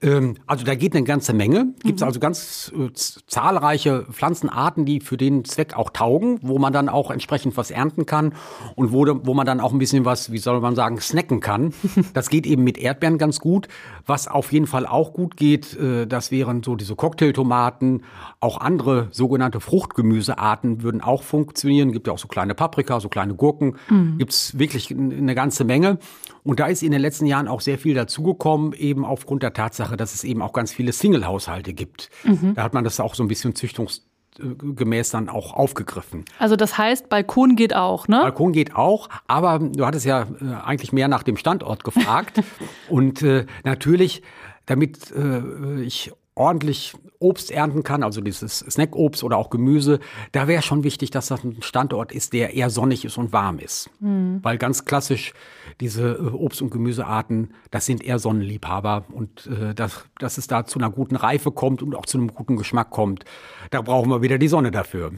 Ähm, 0.00 0.36
also 0.46 0.64
da 0.64 0.74
geht 0.74 0.94
eine 0.94 1.04
ganze 1.04 1.32
Menge. 1.32 1.74
Gibt 1.82 1.96
es 1.96 2.00
mhm. 2.00 2.06
also 2.06 2.20
ganz 2.20 2.72
äh, 2.74 2.92
zahlreiche 2.92 4.06
Pflanzenarten, 4.10 4.84
die 4.84 5.00
für 5.00 5.16
den 5.16 5.44
Zweck 5.44 5.76
auch 5.76 5.90
taugen, 5.90 6.38
wo 6.42 6.58
man 6.58 6.72
dann 6.72 6.88
auch 6.88 7.10
entsprechend 7.10 7.56
was 7.56 7.70
ernten 7.70 8.06
kann 8.06 8.34
und 8.76 8.92
wo, 8.92 9.06
wo 9.24 9.34
man 9.34 9.46
dann 9.46 9.60
auch 9.60 9.72
ein 9.72 9.78
bisschen 9.78 10.04
was, 10.04 10.32
wie 10.32 10.38
soll 10.38 10.60
man 10.60 10.74
sagen, 10.74 11.00
snacken 11.00 11.40
kann. 11.40 11.72
Das 12.14 12.30
geht 12.30 12.46
eben 12.46 12.64
mit 12.64 12.78
Erdbeeren 12.78 13.18
ganz 13.18 13.38
gut. 13.38 13.68
Was 14.06 14.28
auf 14.28 14.52
jeden 14.52 14.66
Fall 14.66 14.86
auch 14.86 15.12
gut 15.12 15.36
geht, 15.36 15.76
äh, 15.76 16.06
das 16.06 16.30
wären 16.30 16.62
so 16.62 16.74
diese 16.74 16.96
Cocktailtomaten, 16.96 18.02
auch 18.40 18.60
andere 18.60 19.08
sogenannte 19.10 19.60
Fruchtgemüsearten 19.60 20.82
würden 20.82 21.00
auch 21.00 21.22
funktionieren. 21.22 21.92
Gibt 21.92 22.06
ja 22.06 22.12
auch 22.12 22.18
so 22.18 22.28
kleine 22.28 22.54
Paprika, 22.54 23.00
so 23.00 23.08
kleine 23.08 23.34
Gurken. 23.34 23.76
Mhm. 23.88 24.18
Gibt's 24.18 24.58
wirklich 24.58 24.90
eine 24.90 25.34
ganze 25.34 25.64
Menge. 25.64 25.98
Und 26.44 26.60
da 26.60 26.66
ist 26.66 26.82
in 26.82 26.92
den 26.92 27.00
letzten 27.00 27.26
Jahren 27.26 27.48
auch 27.48 27.60
sehr 27.60 27.78
viel 27.78 27.94
dazugekommen, 27.94 28.72
eben 28.72 29.04
aufgrund 29.04 29.42
der 29.42 29.52
Tatsache, 29.52 29.96
dass 29.96 30.14
es 30.14 30.24
eben 30.24 30.42
auch 30.42 30.52
ganz 30.52 30.72
viele 30.72 30.92
Single-Haushalte 30.92 31.72
gibt. 31.72 32.10
Mhm. 32.24 32.54
Da 32.54 32.62
hat 32.62 32.74
man 32.74 32.84
das 32.84 33.00
auch 33.00 33.14
so 33.14 33.22
ein 33.22 33.28
bisschen 33.28 33.54
Züchtungs 33.54 34.08
gemäß 34.38 35.10
dann 35.10 35.28
auch 35.28 35.52
aufgegriffen. 35.52 36.24
Also 36.38 36.56
das 36.56 36.78
heißt, 36.78 37.08
Balkon 37.08 37.56
geht 37.56 37.74
auch, 37.74 38.08
ne? 38.08 38.20
Balkon 38.20 38.52
geht 38.52 38.74
auch, 38.76 39.08
aber 39.26 39.58
du 39.58 39.84
hattest 39.84 40.06
ja 40.06 40.22
äh, 40.40 40.54
eigentlich 40.64 40.92
mehr 40.92 41.08
nach 41.08 41.22
dem 41.22 41.36
Standort 41.36 41.84
gefragt. 41.84 42.42
und 42.88 43.22
äh, 43.22 43.46
natürlich, 43.64 44.22
damit 44.66 45.12
äh, 45.12 45.82
ich 45.82 46.12
ordentlich 46.38 46.94
Obst 47.20 47.50
ernten 47.50 47.82
kann, 47.82 48.02
also 48.02 48.20
dieses 48.20 48.60
Snackobst 48.60 49.24
oder 49.24 49.36
auch 49.36 49.50
Gemüse, 49.50 49.98
da 50.32 50.46
wäre 50.46 50.62
schon 50.62 50.84
wichtig, 50.84 51.10
dass 51.10 51.28
das 51.28 51.42
ein 51.42 51.62
Standort 51.62 52.12
ist, 52.12 52.32
der 52.32 52.54
eher 52.54 52.70
sonnig 52.70 53.04
ist 53.04 53.18
und 53.18 53.32
warm 53.32 53.58
ist. 53.58 53.90
Mhm. 54.00 54.38
Weil 54.42 54.56
ganz 54.56 54.84
klassisch 54.84 55.32
diese 55.80 56.12
äh, 56.12 56.30
Obst- 56.30 56.62
und 56.62 56.70
Gemüsearten, 56.70 57.54
das 57.70 57.86
sind 57.86 58.04
eher 58.04 58.18
Sonnenliebhaber 58.18 59.04
und 59.12 59.46
äh, 59.46 59.74
dass, 59.74 60.04
dass 60.20 60.38
es 60.38 60.46
da 60.46 60.64
zu 60.64 60.78
einer 60.78 60.90
guten 60.90 61.16
Reife 61.16 61.50
kommt 61.50 61.82
und 61.82 61.94
auch 61.94 62.06
zu 62.06 62.18
einem 62.18 62.32
guten 62.32 62.56
Geschmack 62.56 62.90
kommt, 62.90 63.24
da 63.70 63.82
brauchen 63.82 64.10
wir 64.10 64.22
wieder 64.22 64.38
die 64.38 64.48
Sonne 64.48 64.70
dafür. 64.70 65.12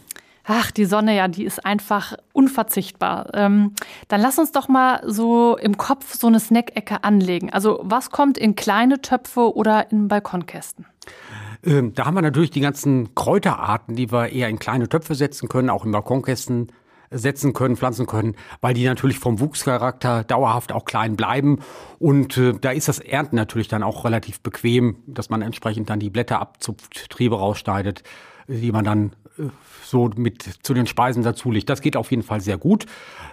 Ach, 0.44 0.70
die 0.70 0.84
Sonne, 0.84 1.16
ja, 1.16 1.28
die 1.28 1.44
ist 1.44 1.64
einfach 1.64 2.14
unverzichtbar. 2.32 3.28
Ähm, 3.34 3.74
dann 4.08 4.20
lass 4.20 4.38
uns 4.38 4.52
doch 4.52 4.68
mal 4.68 5.02
so 5.06 5.56
im 5.56 5.76
Kopf 5.76 6.14
so 6.14 6.26
eine 6.26 6.40
Snackecke 6.40 7.04
anlegen. 7.04 7.50
Also 7.50 7.80
was 7.82 8.10
kommt 8.10 8.38
in 8.38 8.56
kleine 8.56 9.00
Töpfe 9.00 9.54
oder 9.54 9.90
in 9.90 10.08
Balkonkästen? 10.08 10.86
Ähm, 11.64 11.94
da 11.94 12.06
haben 12.06 12.14
wir 12.14 12.22
natürlich 12.22 12.50
die 12.50 12.60
ganzen 12.60 13.14
Kräuterarten, 13.14 13.96
die 13.96 14.10
wir 14.10 14.30
eher 14.30 14.48
in 14.48 14.58
kleine 14.58 14.88
Töpfe 14.88 15.14
setzen 15.14 15.48
können, 15.48 15.70
auch 15.70 15.84
in 15.84 15.92
Balkonkästen 15.92 16.72
setzen 17.10 17.52
können, 17.52 17.76
pflanzen 17.76 18.06
können, 18.06 18.36
weil 18.60 18.72
die 18.72 18.84
natürlich 18.84 19.18
vom 19.18 19.40
Wuchscharakter 19.40 20.22
dauerhaft 20.24 20.72
auch 20.72 20.84
klein 20.84 21.16
bleiben. 21.16 21.58
Und 21.98 22.36
äh, 22.36 22.54
da 22.58 22.70
ist 22.70 22.88
das 22.88 23.00
Ernten 23.00 23.36
natürlich 23.36 23.68
dann 23.68 23.82
auch 23.82 24.04
relativ 24.04 24.40
bequem, 24.40 24.96
dass 25.06 25.28
man 25.28 25.42
entsprechend 25.42 25.90
dann 25.90 26.00
die 26.00 26.10
Blätter 26.10 26.40
abzupft, 26.40 27.10
Triebe 27.10 27.36
rausschneidet, 27.36 28.04
die 28.46 28.72
man 28.72 28.84
dann 28.84 29.12
so 29.84 30.10
mit 30.16 30.42
zu 30.62 30.74
den 30.74 30.86
Speisen 30.86 31.22
dazu 31.22 31.50
legt. 31.50 31.68
Das 31.68 31.80
geht 31.80 31.96
auf 31.96 32.10
jeden 32.10 32.22
Fall 32.22 32.40
sehr 32.40 32.58
gut. 32.58 32.86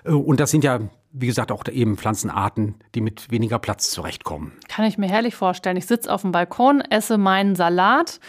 Äh, 0.03 0.11
und 0.11 0.39
das 0.39 0.51
sind 0.51 0.63
ja 0.63 0.79
wie 1.19 1.27
gesagt, 1.27 1.51
auch 1.51 1.63
eben 1.71 1.97
Pflanzenarten, 1.97 2.75
die 2.93 3.01
mit 3.01 3.31
weniger 3.31 3.59
Platz 3.59 3.91
zurechtkommen. 3.91 4.51
Kann 4.67 4.85
ich 4.85 4.97
mir 4.97 5.07
herrlich 5.07 5.35
vorstellen. 5.35 5.77
Ich 5.77 5.87
sitze 5.87 6.13
auf 6.13 6.21
dem 6.21 6.31
Balkon, 6.31 6.81
esse 6.81 7.17
meinen 7.17 7.55
Salat 7.55 8.19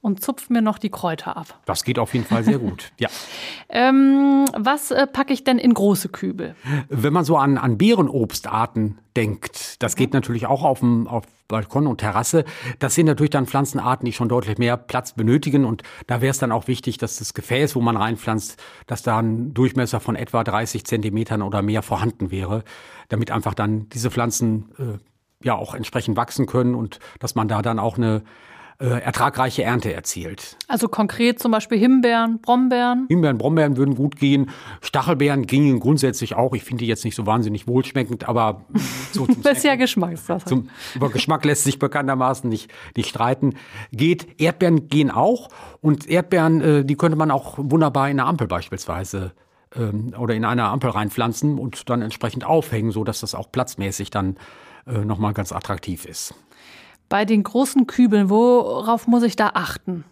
und 0.00 0.22
zupft 0.22 0.50
mir 0.50 0.62
noch 0.62 0.78
die 0.78 0.90
Kräuter 0.90 1.36
ab. 1.36 1.60
Das 1.64 1.84
geht 1.84 1.98
auf 1.98 2.14
jeden 2.14 2.26
Fall 2.26 2.44
sehr 2.44 2.58
gut, 2.58 2.92
ja. 2.98 3.08
ähm, 3.68 4.44
was 4.56 4.90
äh, 4.90 5.06
packe 5.06 5.32
ich 5.32 5.44
denn 5.44 5.58
in 5.58 5.74
große 5.74 6.08
Kübel? 6.08 6.54
Wenn 6.88 7.12
man 7.12 7.24
so 7.24 7.36
an, 7.36 7.58
an 7.58 7.78
Beerenobstarten 7.78 8.98
denkt, 9.16 9.82
das 9.82 9.96
geht 9.96 10.12
natürlich 10.12 10.46
auch 10.46 10.62
auf 10.62 10.80
dem 10.80 11.08
auf 11.08 11.24
Balkon 11.48 11.86
und 11.86 11.98
Terrasse. 11.98 12.44
Das 12.78 12.94
sind 12.94 13.06
natürlich 13.06 13.30
dann 13.30 13.46
Pflanzenarten, 13.46 14.04
die 14.04 14.12
schon 14.12 14.28
deutlich 14.28 14.58
mehr 14.58 14.76
Platz 14.76 15.12
benötigen. 15.12 15.64
Und 15.64 15.82
da 16.06 16.20
wäre 16.20 16.30
es 16.30 16.38
dann 16.38 16.52
auch 16.52 16.68
wichtig, 16.68 16.98
dass 16.98 17.18
das 17.18 17.34
Gefäß, 17.34 17.76
wo 17.76 17.80
man 17.80 17.96
reinpflanzt, 17.96 18.62
dass 18.86 19.02
da 19.02 19.18
ein 19.18 19.54
Durchmesser 19.54 20.00
von 20.00 20.16
etwa 20.16 20.44
30 20.44 20.84
Zentimetern 20.84 21.42
oder 21.42 21.62
mehr 21.62 21.82
vorhanden 21.82 22.30
wäre, 22.30 22.64
damit 23.08 23.30
einfach 23.30 23.54
dann 23.54 23.88
diese 23.90 24.10
Pflanzen 24.10 24.70
äh, 24.78 25.44
ja 25.44 25.54
auch 25.54 25.74
entsprechend 25.74 26.16
wachsen 26.16 26.46
können 26.46 26.74
und 26.74 26.98
dass 27.20 27.34
man 27.34 27.48
da 27.48 27.62
dann 27.62 27.78
auch 27.78 27.96
eine 27.96 28.22
äh, 28.78 29.00
ertragreiche 29.00 29.62
Ernte 29.62 29.92
erzielt. 29.94 30.56
Also 30.68 30.88
konkret 30.88 31.38
zum 31.38 31.50
Beispiel 31.50 31.78
Himbeeren, 31.78 32.40
Brombeeren? 32.40 33.06
Himbeeren, 33.08 33.38
Brombeeren 33.38 33.76
würden 33.76 33.94
gut 33.94 34.16
gehen. 34.16 34.50
Stachelbeeren 34.82 35.46
gingen 35.46 35.80
grundsätzlich 35.80 36.34
auch. 36.34 36.54
Ich 36.54 36.62
finde 36.62 36.84
die 36.84 36.88
jetzt 36.88 37.04
nicht 37.04 37.14
so 37.14 37.24
wahnsinnig 37.24 37.66
wohlschmeckend, 37.66 38.28
aber 38.28 38.66
so 39.12 39.26
zum 39.26 39.42
Das 39.42 39.58
ist 39.58 39.64
ja 39.64 39.76
Geschmackssache. 39.76 40.44
Zum, 40.44 40.68
über 40.94 41.08
Geschmack 41.10 41.44
lässt 41.44 41.64
sich 41.64 41.78
bekanntermaßen 41.78 42.50
nicht, 42.50 42.70
nicht 42.96 43.08
streiten. 43.08 43.54
Geht. 43.92 44.40
Erdbeeren 44.40 44.88
gehen 44.88 45.10
auch. 45.10 45.48
Und 45.80 46.08
Erdbeeren, 46.08 46.60
äh, 46.60 46.84
die 46.84 46.96
könnte 46.96 47.16
man 47.16 47.30
auch 47.30 47.54
wunderbar 47.56 48.10
in 48.10 48.20
einer 48.20 48.28
Ampel 48.28 48.46
beispielsweise 48.46 49.32
ähm, 49.74 50.12
oder 50.18 50.34
in 50.34 50.44
einer 50.44 50.68
Ampel 50.68 50.90
reinpflanzen 50.90 51.58
und 51.58 51.88
dann 51.88 52.02
entsprechend 52.02 52.44
aufhängen, 52.44 52.90
so 52.90 53.04
dass 53.04 53.20
das 53.20 53.34
auch 53.34 53.50
platzmäßig 53.50 54.10
dann 54.10 54.36
äh, 54.86 54.98
nochmal 54.98 55.32
ganz 55.32 55.52
attraktiv 55.52 56.04
ist. 56.04 56.34
Bei 57.08 57.24
den 57.24 57.42
großen 57.42 57.86
Kübeln, 57.86 58.30
worauf 58.30 59.06
muss 59.06 59.22
ich 59.22 59.36
da 59.36 59.52
achten? 59.54 60.04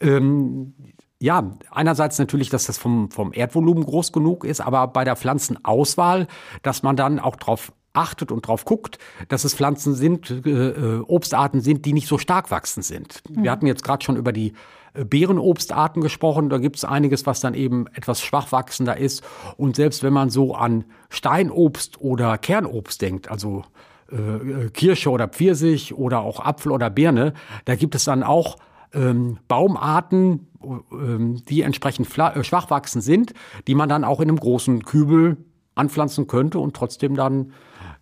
Ähm, 0.00 0.74
ja, 1.18 1.52
einerseits 1.70 2.18
natürlich, 2.18 2.50
dass 2.50 2.66
das 2.66 2.78
vom, 2.78 3.10
vom 3.10 3.32
Erdvolumen 3.32 3.84
groß 3.84 4.12
genug 4.12 4.44
ist, 4.44 4.60
aber 4.60 4.86
bei 4.88 5.04
der 5.04 5.16
Pflanzenauswahl, 5.16 6.26
dass 6.62 6.82
man 6.82 6.96
dann 6.96 7.18
auch 7.18 7.36
darauf 7.36 7.72
achtet 7.94 8.30
und 8.30 8.44
darauf 8.44 8.64
guckt, 8.64 8.98
dass 9.28 9.44
es 9.44 9.54
Pflanzen 9.54 9.94
sind, 9.94 10.30
äh, 10.44 10.50
äh, 10.50 11.00
Obstarten 11.00 11.60
sind, 11.60 11.86
die 11.86 11.94
nicht 11.94 12.08
so 12.08 12.18
stark 12.18 12.50
wachsend 12.50 12.84
sind. 12.84 13.22
Mhm. 13.28 13.44
Wir 13.44 13.50
hatten 13.50 13.66
jetzt 13.66 13.82
gerade 13.82 14.04
schon 14.04 14.16
über 14.16 14.32
die 14.32 14.52
äh, 14.92 15.04
Beerenobstarten 15.04 16.02
gesprochen. 16.02 16.50
Da 16.50 16.58
gibt 16.58 16.76
es 16.76 16.84
einiges, 16.84 17.24
was 17.24 17.40
dann 17.40 17.54
eben 17.54 17.86
etwas 17.94 18.20
schwach 18.20 18.52
wachsender 18.52 18.98
ist. 18.98 19.24
Und 19.56 19.76
selbst 19.76 20.02
wenn 20.02 20.12
man 20.12 20.28
so 20.28 20.54
an 20.54 20.84
Steinobst 21.08 22.00
oder 22.00 22.36
Kernobst 22.36 23.00
denkt, 23.00 23.30
also 23.30 23.64
äh, 24.10 24.70
Kirsche 24.70 25.10
oder 25.10 25.28
Pfirsich 25.28 25.94
oder 25.94 26.20
auch 26.20 26.40
Apfel 26.40 26.72
oder 26.72 26.90
Birne, 26.90 27.32
da 27.64 27.74
gibt 27.74 27.94
es 27.94 28.04
dann 28.04 28.22
auch 28.22 28.56
ähm, 28.94 29.38
Baumarten, 29.48 30.48
ähm, 30.92 31.42
die 31.48 31.62
entsprechend 31.62 32.08
äh, 32.18 32.44
schwach 32.44 32.70
wachsend 32.70 33.04
sind, 33.04 33.34
die 33.66 33.74
man 33.74 33.88
dann 33.88 34.04
auch 34.04 34.20
in 34.20 34.28
einem 34.28 34.38
großen 34.38 34.84
Kübel 34.84 35.36
anpflanzen 35.74 36.26
könnte 36.26 36.58
und 36.58 36.74
trotzdem 36.74 37.14
dann 37.14 37.52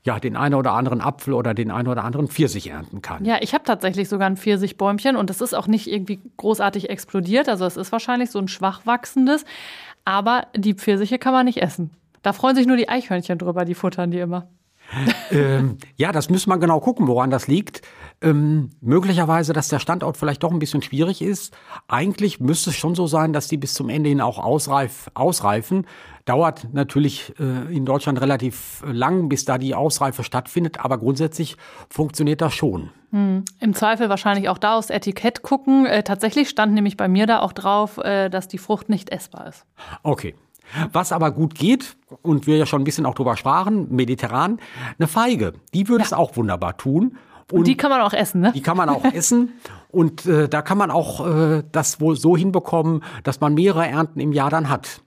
ja, 0.05 0.21
den 0.21 0.37
einen 0.37 0.55
oder 0.55 0.73
anderen 0.73 1.01
Apfel 1.01 1.33
oder 1.33 1.55
den 1.55 1.71
einen 1.71 1.89
oder 1.89 2.05
anderen 2.05 2.29
Pfirsich 2.29 2.69
ernten 2.69 3.01
kann. 3.01 3.25
Ja, 3.25 3.39
ich 3.41 3.55
habe 3.55 3.65
tatsächlich 3.65 4.09
sogar 4.09 4.29
ein 4.29 4.37
Pfirsichbäumchen 4.37 5.17
und 5.17 5.31
das 5.31 5.41
ist 5.41 5.55
auch 5.55 5.67
nicht 5.67 5.91
irgendwie 5.91 6.21
großartig 6.37 6.91
explodiert. 6.91 7.49
Also 7.49 7.65
es 7.65 7.79
ist 7.79 7.91
wahrscheinlich 7.91 8.31
so 8.31 8.39
ein 8.39 8.49
schwach 8.49 8.85
wachsendes, 8.85 9.47
aber 10.05 10.47
die 10.55 10.75
Pfirsiche 10.75 11.19
kann 11.19 11.33
man 11.33 11.47
nicht 11.47 11.63
essen. 11.63 11.91
Da 12.23 12.35
freuen 12.35 12.55
sich 12.55 12.67
nur 12.67 12.77
die 12.77 12.89
Eichhörnchen 12.89 13.39
drüber, 13.39 13.65
die 13.65 13.75
futtern 13.75 14.11
die 14.11 14.19
immer 14.19 14.49
ähm, 15.31 15.79
ja, 15.97 16.13
das 16.13 16.31
müssen 16.31 16.51
wir 16.51 16.59
genau 16.59 16.81
gucken, 16.81 17.07
woran 17.07 17.31
das 17.31 17.47
liegt. 17.49 17.83
Ähm, 18.21 18.71
möglicherweise, 18.81 19.53
dass 19.53 19.69
der 19.69 19.79
Standort 19.79 20.17
vielleicht 20.17 20.43
doch 20.43 20.53
ein 20.53 20.59
bisschen 20.59 20.83
schwierig 20.83 21.21
ist. 21.21 21.57
Eigentlich 21.89 22.41
müsste 22.41 22.71
es 22.71 22.77
schon 22.77 22.95
so 22.95 23.07
sein, 23.07 23.33
dass 23.33 23.49
die 23.49 23.57
bis 23.57 23.75
zum 23.75 23.89
Ende 23.89 24.09
hin 24.09 24.21
auch 24.21 24.39
ausreif, 24.39 25.11
ausreifen. 25.15 25.87
Dauert 26.25 26.73
natürlich 26.73 27.35
äh, 27.39 27.75
in 27.75 27.85
Deutschland 27.85 28.21
relativ 28.21 28.83
lang, 28.87 29.29
bis 29.29 29.45
da 29.45 29.59
die 29.59 29.75
Ausreife 29.75 30.25
stattfindet, 30.25 30.81
aber 30.81 30.97
grundsätzlich 30.97 31.57
funktioniert 31.91 32.41
das 32.41 32.55
schon. 32.55 32.91
Hm. 33.11 33.45
Im 33.61 33.75
Zweifel 33.75 34.09
wahrscheinlich 34.09 34.49
auch 34.49 34.59
da 34.59 34.77
aufs 34.77 34.91
Etikett 34.91 35.43
gucken. 35.43 35.87
Äh, 35.87 36.03
tatsächlich 36.03 36.49
stand 36.49 36.73
nämlich 36.73 36.97
bei 36.97 37.09
mir 37.09 37.27
da 37.27 37.41
auch 37.41 37.53
drauf, 37.53 37.99
äh, 37.99 38.31
dass 38.31 38.49
die 38.49 38.59
Frucht 38.59 38.89
nicht 38.89 39.11
essbar 39.11 39.49
ist. 39.49 39.67
Okay. 40.03 40.35
Was 40.93 41.13
aber 41.13 41.31
gut 41.31 41.55
geht, 41.55 41.97
und 42.23 42.47
wir 42.47 42.57
ja 42.57 42.67
schon 42.67 42.83
ein 42.83 42.85
bisschen 42.85 43.07
auch 43.07 43.15
drüber 43.15 43.37
sprachen, 43.37 43.89
mediterran, 43.91 44.59
eine 44.99 45.09
Feige. 45.09 45.55
Die 45.73 45.89
würde 45.89 46.03
ja. 46.03 46.07
es 46.07 46.13
auch 46.13 46.37
wunderbar 46.37 46.77
tun. 46.77 47.17
Und, 47.53 47.59
und, 47.59 47.67
die 47.67 47.77
kann 47.77 47.91
man 47.91 48.01
auch 48.01 48.13
essen, 48.13 48.41
ne? 48.41 48.53
Die 48.53 48.63
kann 48.63 48.77
man 48.77 48.89
auch 48.89 49.05
essen. 49.05 49.53
Und 49.91 50.27
äh, 50.27 50.49
da 50.49 50.63
kann 50.63 50.79
man 50.79 50.91
auch 50.91 51.27
äh, 51.27 51.63
das 51.73 52.01
wohl 52.01 52.17
so 52.17 52.37
hinbekommen, 52.37 53.05
dass 53.23 53.41
man 53.41 53.55
mehrere 53.55 53.87
Ernten 53.87 54.21
im 54.21 54.33
Jahr 54.33 54.51
dann 54.51 54.71
hat. 54.71 55.03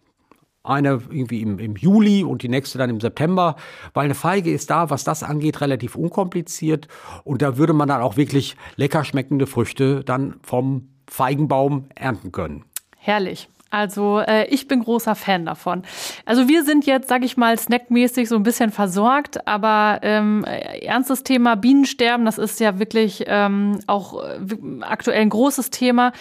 Eine 0.63 1.01
irgendwie 1.09 1.41
im, 1.41 1.59
im 1.59 1.75
Juli 1.77 2.23
und 2.23 2.43
die 2.43 2.49
nächste 2.49 2.77
dann 2.77 2.89
im 2.89 2.99
September, 2.99 3.55
weil 3.93 4.05
eine 4.05 4.15
Feige 4.15 4.51
ist 4.51 4.69
da, 4.69 4.89
was 4.89 5.03
das 5.03 5.23
angeht, 5.23 5.61
relativ 5.61 5.95
unkompliziert. 5.95 6.87
Und 7.23 7.41
da 7.41 7.57
würde 7.57 7.73
man 7.73 7.87
dann 7.87 8.01
auch 8.01 8.17
wirklich 8.17 8.55
lecker 8.75 9.03
schmeckende 9.03 9.47
Früchte 9.47 10.03
dann 10.03 10.35
vom 10.43 10.89
Feigenbaum 11.09 11.85
ernten 11.95 12.33
können. 12.33 12.65
Herrlich. 12.97 13.49
Also 13.69 14.19
äh, 14.19 14.47
ich 14.47 14.67
bin 14.67 14.83
großer 14.83 15.15
Fan 15.15 15.45
davon. 15.45 15.83
Also 16.25 16.47
wir 16.47 16.63
sind 16.63 16.85
jetzt, 16.85 17.09
sag 17.09 17.23
ich 17.23 17.37
mal, 17.37 17.57
snackmäßig 17.57 18.29
so 18.29 18.35
ein 18.35 18.43
bisschen 18.43 18.71
versorgt, 18.71 19.47
aber 19.47 19.99
ähm, 20.03 20.43
ernstes 20.45 21.23
Thema 21.23 21.55
Bienensterben, 21.55 22.25
das 22.25 22.37
ist 22.37 22.59
ja 22.59 22.79
wirklich 22.79 23.25
ähm, 23.27 23.79
auch 23.87 24.23
äh, 24.23 24.39
aktuell 24.81 25.21
ein 25.21 25.29
großes 25.29 25.69
Thema. 25.69 26.13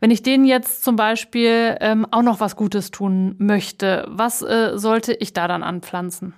Wenn 0.00 0.10
ich 0.10 0.22
denen 0.22 0.44
jetzt 0.44 0.84
zum 0.84 0.96
Beispiel 0.96 1.76
ähm, 1.80 2.06
auch 2.10 2.22
noch 2.22 2.40
was 2.40 2.56
Gutes 2.56 2.90
tun 2.90 3.36
möchte, 3.38 4.04
was 4.08 4.42
äh, 4.42 4.72
sollte 4.74 5.14
ich 5.14 5.32
da 5.32 5.48
dann 5.48 5.62
anpflanzen? 5.62 6.34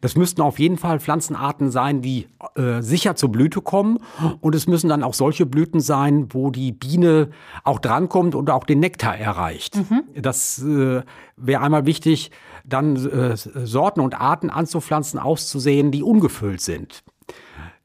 Das 0.00 0.16
müssten 0.16 0.40
auf 0.42 0.58
jeden 0.58 0.78
Fall 0.78 1.00
Pflanzenarten 1.00 1.70
sein, 1.70 2.02
die 2.02 2.28
äh, 2.54 2.80
sicher 2.82 3.16
zur 3.16 3.30
Blüte 3.30 3.60
kommen. 3.60 3.98
Und 4.40 4.54
es 4.54 4.66
müssen 4.66 4.88
dann 4.88 5.02
auch 5.02 5.14
solche 5.14 5.46
Blüten 5.46 5.80
sein, 5.80 6.28
wo 6.30 6.50
die 6.50 6.72
Biene 6.72 7.30
auch 7.64 7.78
drankommt 7.78 8.34
und 8.34 8.50
auch 8.50 8.64
den 8.64 8.80
Nektar 8.80 9.16
erreicht. 9.16 9.76
Mhm. 9.76 10.02
Das 10.20 10.62
äh, 10.62 11.02
wäre 11.36 11.62
einmal 11.62 11.86
wichtig, 11.86 12.30
dann 12.64 12.96
äh, 12.96 13.36
Sorten 13.36 14.00
und 14.00 14.20
Arten 14.20 14.50
anzupflanzen, 14.50 15.18
auszusehen, 15.18 15.90
die 15.90 16.02
ungefüllt 16.02 16.60
sind. 16.60 17.02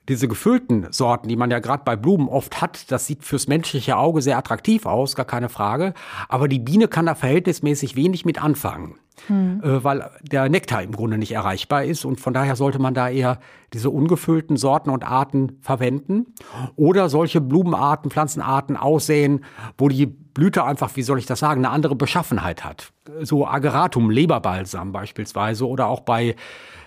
Diese 0.10 0.28
gefüllten 0.28 0.88
Sorten, 0.92 1.28
die 1.28 1.36
man 1.36 1.52
ja 1.52 1.60
gerade 1.60 1.84
bei 1.84 1.96
Blumen 1.96 2.30
oft 2.30 2.62
hat, 2.62 2.92
das 2.92 3.06
sieht 3.06 3.24
fürs 3.24 3.48
menschliche 3.48 3.98
Auge 3.98 4.22
sehr 4.22 4.38
attraktiv 4.38 4.86
aus, 4.86 5.16
gar 5.16 5.26
keine 5.26 5.50
Frage. 5.50 5.94
Aber 6.30 6.48
die 6.48 6.60
Biene 6.60 6.88
kann 6.88 7.06
da 7.06 7.16
verhältnismäßig 7.16 7.96
wenig 7.96 8.26
mit 8.26 8.42
anfangen. 8.42 8.96
Hm. 9.26 9.62
Äh, 9.64 9.84
weil 9.84 10.10
der 10.22 10.48
Nektar 10.48 10.84
im 10.84 10.92
Grunde 10.92 11.18
nicht 11.18 11.32
erreichbar 11.32 11.84
ist 11.84 12.06
und 12.06 12.20
von 12.22 12.34
daher 12.34 12.56
sollte 12.56 12.78
man 12.78 12.94
da 12.94 13.10
eher 13.10 13.40
diese 13.74 13.90
ungefüllten 13.90 14.58
Sorten 14.58 14.92
und 14.92 15.04
Arten 15.04 15.58
verwenden 15.62 16.28
oder 16.76 17.10
solche 17.10 17.42
Blumenarten, 17.42 18.12
Pflanzenarten 18.12 18.78
aussehen, 18.78 19.44
wo 19.76 19.90
die 19.90 20.06
Blüte 20.06 20.64
einfach, 20.64 20.96
wie 20.96 21.02
soll 21.02 21.18
ich 21.18 21.26
das 21.26 21.40
sagen, 21.40 21.66
eine 21.66 21.74
andere 21.74 21.96
Beschaffenheit 21.96 22.64
hat. 22.64 22.94
So 23.22 23.48
Ageratum, 23.48 24.12
Leberbalsam 24.12 24.92
beispielsweise 24.92 25.68
oder 25.68 25.88
auch 25.88 26.02
bei 26.02 26.36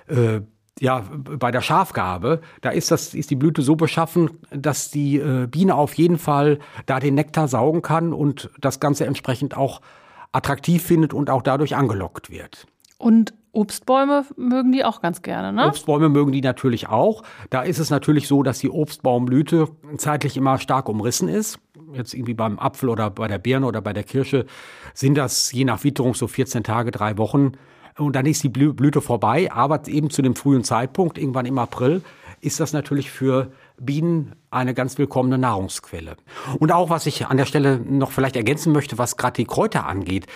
äh, 0.06 0.40
ja, 0.80 1.04
bei 1.12 1.50
der 1.50 1.60
Schafgabe, 1.60 2.40
da 2.62 2.70
ist 2.70 2.90
das, 2.90 3.14
ist 3.14 3.30
die 3.30 3.36
Blüte 3.36 3.62
so 3.62 3.76
beschaffen, 3.76 4.30
dass 4.50 4.90
die 4.90 5.18
äh, 5.18 5.46
Biene 5.46 5.74
auf 5.74 5.94
jeden 5.94 6.18
Fall 6.18 6.58
da 6.86 6.98
den 6.98 7.14
Nektar 7.14 7.48
saugen 7.48 7.82
kann 7.82 8.12
und 8.12 8.50
das 8.60 8.80
Ganze 8.80 9.04
entsprechend 9.04 9.56
auch 9.56 9.82
attraktiv 10.32 10.82
findet 10.82 11.12
und 11.12 11.28
auch 11.28 11.42
dadurch 11.42 11.76
angelockt 11.76 12.30
wird. 12.30 12.66
Und 12.96 13.34
Obstbäume 13.52 14.24
mögen 14.36 14.72
die 14.72 14.84
auch 14.84 15.02
ganz 15.02 15.22
gerne, 15.22 15.52
ne? 15.52 15.66
Obstbäume 15.66 16.08
mögen 16.08 16.32
die 16.32 16.40
natürlich 16.40 16.88
auch. 16.88 17.24
Da 17.50 17.62
ist 17.62 17.78
es 17.78 17.90
natürlich 17.90 18.28
so, 18.28 18.42
dass 18.42 18.60
die 18.60 18.70
Obstbaumblüte 18.70 19.68
zeitlich 19.96 20.36
immer 20.36 20.58
stark 20.58 20.88
umrissen 20.88 21.28
ist. 21.28 21.58
Jetzt 21.92 22.14
irgendwie 22.14 22.34
beim 22.34 22.58
Apfel 22.58 22.88
oder 22.88 23.10
bei 23.10 23.26
der 23.26 23.38
Birne 23.38 23.66
oder 23.66 23.80
bei 23.80 23.92
der 23.92 24.04
Kirsche 24.04 24.46
sind 24.94 25.16
das 25.16 25.50
je 25.52 25.64
nach 25.64 25.82
Witterung 25.82 26.14
so 26.14 26.28
14 26.28 26.62
Tage, 26.62 26.92
drei 26.92 27.18
Wochen. 27.18 27.52
Und 28.00 28.16
dann 28.16 28.26
ist 28.26 28.42
die 28.42 28.48
Blüte 28.48 29.00
vorbei. 29.00 29.50
Aber 29.52 29.86
eben 29.86 30.10
zu 30.10 30.22
dem 30.22 30.34
frühen 30.34 30.64
Zeitpunkt, 30.64 31.18
irgendwann 31.18 31.46
im 31.46 31.58
April, 31.58 32.02
ist 32.40 32.60
das 32.60 32.72
natürlich 32.72 33.10
für 33.10 33.50
Bienen 33.80 34.34
eine 34.50 34.74
ganz 34.74 34.98
willkommene 34.98 35.38
Nahrungsquelle. 35.38 36.16
Und 36.58 36.72
auch, 36.72 36.90
was 36.90 37.06
ich 37.06 37.26
an 37.26 37.36
der 37.36 37.46
Stelle 37.46 37.78
noch 37.78 38.10
vielleicht 38.10 38.36
ergänzen 38.36 38.72
möchte, 38.72 38.98
was 38.98 39.16
gerade 39.16 39.34
die 39.34 39.44
Kräuter 39.44 39.86
angeht. 39.86 40.26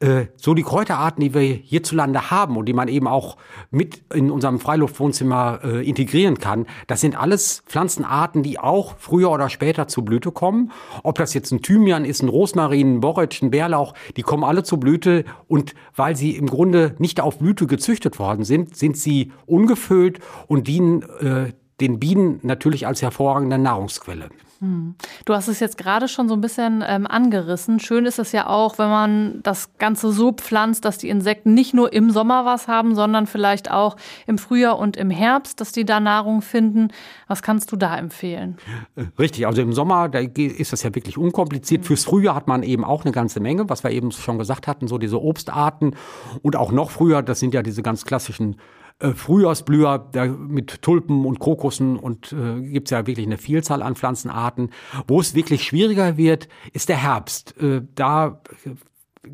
Äh, 0.00 0.26
so 0.36 0.54
die 0.54 0.62
Kräuterarten, 0.62 1.22
die 1.22 1.32
wir 1.32 1.40
hierzulande 1.40 2.30
haben 2.30 2.56
und 2.56 2.66
die 2.66 2.74
man 2.74 2.88
eben 2.88 3.08
auch 3.08 3.38
mit 3.70 4.02
in 4.12 4.30
unserem 4.30 4.60
Freiluftwohnzimmer 4.60 5.60
äh, 5.64 5.88
integrieren 5.88 6.38
kann, 6.38 6.66
das 6.86 7.00
sind 7.00 7.16
alles 7.16 7.62
Pflanzenarten, 7.66 8.42
die 8.42 8.58
auch 8.58 8.96
früher 8.98 9.30
oder 9.30 9.48
später 9.48 9.88
zur 9.88 10.04
Blüte 10.04 10.30
kommen. 10.30 10.70
Ob 11.02 11.16
das 11.16 11.32
jetzt 11.32 11.50
ein 11.50 11.62
Thymian 11.62 12.04
ist, 12.04 12.22
ein 12.22 12.28
Rosmarin, 12.28 12.96
ein 12.96 13.00
Borretsch, 13.00 13.42
ein 13.42 13.50
Bärlauch, 13.50 13.94
die 14.16 14.22
kommen 14.22 14.44
alle 14.44 14.62
zur 14.62 14.78
Blüte 14.78 15.24
und 15.48 15.74
weil 15.96 16.16
sie 16.16 16.36
im 16.36 16.46
Grunde 16.46 16.94
nicht 16.98 17.20
auf 17.20 17.38
Blüte 17.38 17.66
gezüchtet 17.66 18.18
worden 18.18 18.44
sind, 18.44 18.76
sind 18.76 18.98
sie 18.98 19.32
ungefüllt 19.46 20.20
und 20.46 20.68
dienen 20.68 21.02
äh, 21.20 21.52
den 21.80 21.98
Bienen 21.98 22.40
natürlich 22.42 22.86
als 22.86 23.02
hervorragende 23.02 23.58
Nahrungsquelle. 23.58 24.30
Hm. 24.60 24.94
Du 25.24 25.34
hast 25.34 25.48
es 25.48 25.60
jetzt 25.60 25.76
gerade 25.76 26.08
schon 26.08 26.28
so 26.28 26.34
ein 26.34 26.40
bisschen 26.40 26.82
ähm, 26.86 27.06
angerissen. 27.06 27.80
Schön 27.80 28.06
ist 28.06 28.18
es 28.18 28.32
ja 28.32 28.46
auch, 28.46 28.78
wenn 28.78 28.88
man 28.88 29.40
das 29.42 29.76
Ganze 29.78 30.12
so 30.12 30.32
pflanzt, 30.32 30.84
dass 30.84 30.98
die 30.98 31.08
Insekten 31.08 31.54
nicht 31.54 31.74
nur 31.74 31.92
im 31.92 32.10
Sommer 32.10 32.44
was 32.44 32.68
haben, 32.68 32.94
sondern 32.94 33.26
vielleicht 33.26 33.70
auch 33.70 33.96
im 34.26 34.38
Frühjahr 34.38 34.78
und 34.78 34.96
im 34.96 35.10
Herbst, 35.10 35.60
dass 35.60 35.72
die 35.72 35.84
da 35.84 36.00
Nahrung 36.00 36.40
finden. 36.40 36.88
Was 37.26 37.42
kannst 37.42 37.72
du 37.72 37.76
da 37.76 37.96
empfehlen? 37.96 38.56
Äh, 38.96 39.04
richtig, 39.18 39.46
also 39.46 39.60
im 39.60 39.72
Sommer 39.72 40.08
da 40.08 40.20
ist 40.20 40.72
das 40.72 40.82
ja 40.82 40.94
wirklich 40.94 41.18
unkompliziert. 41.18 41.82
Mhm. 41.82 41.86
Fürs 41.86 42.04
Frühjahr 42.04 42.34
hat 42.34 42.46
man 42.46 42.62
eben 42.62 42.84
auch 42.84 43.04
eine 43.04 43.12
ganze 43.12 43.40
Menge, 43.40 43.68
was 43.68 43.84
wir 43.84 43.90
eben 43.90 44.12
schon 44.12 44.38
gesagt 44.38 44.66
hatten, 44.66 44.88
so 44.88 44.98
diese 44.98 45.20
Obstarten 45.20 45.96
und 46.42 46.56
auch 46.56 46.72
noch 46.72 46.90
früher, 46.90 47.22
das 47.22 47.40
sind 47.40 47.54
ja 47.54 47.62
diese 47.62 47.82
ganz 47.82 48.04
klassischen 48.04 48.56
äh, 49.00 49.12
Frühjahrsblüher 49.12 49.98
der, 49.98 50.28
mit 50.28 50.82
Tulpen 50.82 51.24
und 51.24 51.40
Krokussen 51.40 51.96
und 51.96 52.32
äh, 52.32 52.60
gibt 52.60 52.88
es 52.88 52.90
ja 52.92 53.06
wirklich 53.06 53.26
eine 53.26 53.38
Vielzahl 53.38 53.82
an 53.82 53.96
Pflanzenarten. 53.96 54.70
Wo 55.08 55.20
es 55.20 55.34
wirklich 55.34 55.64
schwieriger 55.64 56.16
wird, 56.16 56.48
ist 56.72 56.88
der 56.88 56.96
Herbst. 56.96 57.56
Äh, 57.60 57.82
da 57.94 58.40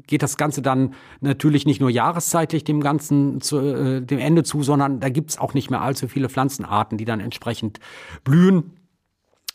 geht 0.07 0.23
das 0.23 0.37
Ganze 0.37 0.63
dann 0.63 0.95
natürlich 1.21 1.67
nicht 1.67 1.81
nur 1.81 1.91
jahreszeitlich 1.91 2.65
dem 2.65 2.81
Ganzen 2.81 3.41
zu, 3.41 3.59
äh, 3.59 4.01
dem 4.01 4.19
Ende 4.19 4.45
zu, 4.45 4.63
sondern 4.63 5.01
da 5.01 5.09
gibt 5.09 5.31
es 5.31 5.39
auch 5.39 5.53
nicht 5.53 5.71
mehr 5.71 5.83
allzu 5.83 6.09
viele 6.09 6.29
Pflanzenarten, 6.29 6.97
die 6.97 7.05
dann 7.05 7.21
entsprechend 7.21 7.81
blühen. 8.25 8.77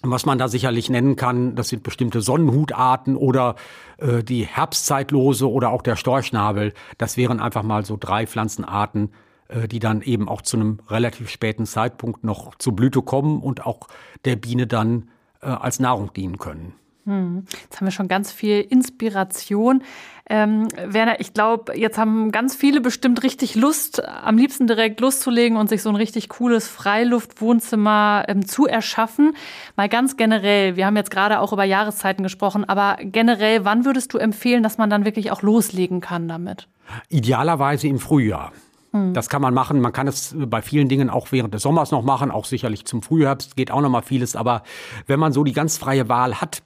Was 0.04 0.28
man 0.28 0.38
da 0.38 0.48
sicherlich 0.50 0.92
nennen 0.92 1.16
kann, 1.16 1.56
das 1.56 1.70
sind 1.70 1.82
bestimmte 1.82 2.22
Sonnenhutarten 2.22 3.16
oder 3.16 3.56
äh, 3.98 4.24
die 4.24 4.46
Herbstzeitlose 4.46 5.50
oder 5.50 5.72
auch 5.72 5.82
der 5.82 5.96
Storchnabel. 5.96 6.74
Das 7.00 7.18
wären 7.18 7.40
einfach 7.40 7.64
mal 7.64 7.86
so 7.86 7.98
drei 8.00 8.28
Pflanzenarten, 8.28 9.06
äh, 9.06 9.25
die 9.68 9.80
dann 9.80 10.02
eben 10.02 10.28
auch 10.28 10.42
zu 10.42 10.58
einem 10.58 10.80
relativ 10.90 11.30
späten 11.30 11.66
Zeitpunkt 11.66 12.24
noch 12.24 12.56
zur 12.56 12.76
Blüte 12.76 13.02
kommen 13.02 13.42
und 13.42 13.66
auch 13.66 13.88
der 14.26 14.36
Biene 14.36 14.68
dann 14.68 15.10
äh, 15.42 15.48
als 15.48 15.80
Nahrung 15.80 16.12
dienen 16.14 16.38
können. 16.38 16.74
Hm. 17.06 17.46
Jetzt 17.64 17.80
haben 17.80 17.86
wir 17.86 17.92
schon 17.92 18.08
ganz 18.08 18.32
viel 18.32 18.62
Inspiration. 18.62 19.84
Ähm, 20.28 20.68
Werner, 20.76 21.20
ich 21.20 21.36
glaube, 21.36 21.78
jetzt 21.78 22.00
haben 22.00 22.32
ganz 22.32 22.56
viele 22.56 22.82
bestimmt 22.82 23.22
richtig 23.22 23.54
Lust, 23.54 24.04
am 24.04 24.38
liebsten 24.38 24.66
direkt 24.66 25.00
loszulegen 25.00 25.56
und 25.56 25.70
sich 25.70 25.84
so 25.84 25.90
ein 25.90 25.96
richtig 25.96 26.30
cooles 26.30 26.68
Freiluftwohnzimmer 26.68 28.26
ähm, 28.28 28.48
zu 28.48 28.66
erschaffen. 28.66 29.36
Mal 29.76 29.88
ganz 29.88 30.18
generell, 30.18 30.78
wir 30.78 30.88
haben 30.88 30.96
jetzt 30.96 31.12
gerade 31.12 31.40
auch 31.40 31.54
über 31.54 31.64
Jahreszeiten 31.64 32.24
gesprochen, 32.24 32.66
aber 32.66 32.98
generell, 33.04 33.66
wann 33.66 33.86
würdest 33.86 34.12
du 34.16 34.18
empfehlen, 34.18 34.64
dass 34.64 34.80
man 34.80 34.90
dann 34.90 35.06
wirklich 35.06 35.30
auch 35.30 35.44
loslegen 35.44 36.02
kann 36.02 36.28
damit? 36.28 36.68
Idealerweise 37.10 37.88
im 37.88 38.00
Frühjahr. 38.00 38.52
Hm. 38.96 39.14
Das 39.14 39.30
kann 39.30 39.42
man 39.42 39.54
machen. 39.54 39.82
Man 39.82 39.92
kann 39.92 40.08
es 40.08 40.34
bei 40.38 40.62
vielen 40.62 40.88
Dingen 40.88 41.10
auch 41.10 41.32
während 41.32 41.54
des 41.54 41.64
Sommers 41.64 41.92
noch 41.92 42.04
machen, 42.04 42.32
auch 42.32 42.46
sicherlich 42.46 42.86
zum 42.86 43.02
Frühherbst 43.02 43.58
geht 43.58 43.70
auch 43.70 43.82
noch 43.82 43.90
mal 43.90 44.02
vieles. 44.02 44.36
Aber 44.36 44.64
wenn 45.06 45.20
man 45.20 45.34
so 45.34 45.44
die 45.44 45.52
ganz 45.52 45.78
freie 45.78 46.08
Wahl 46.08 46.40
hat, 46.40 46.64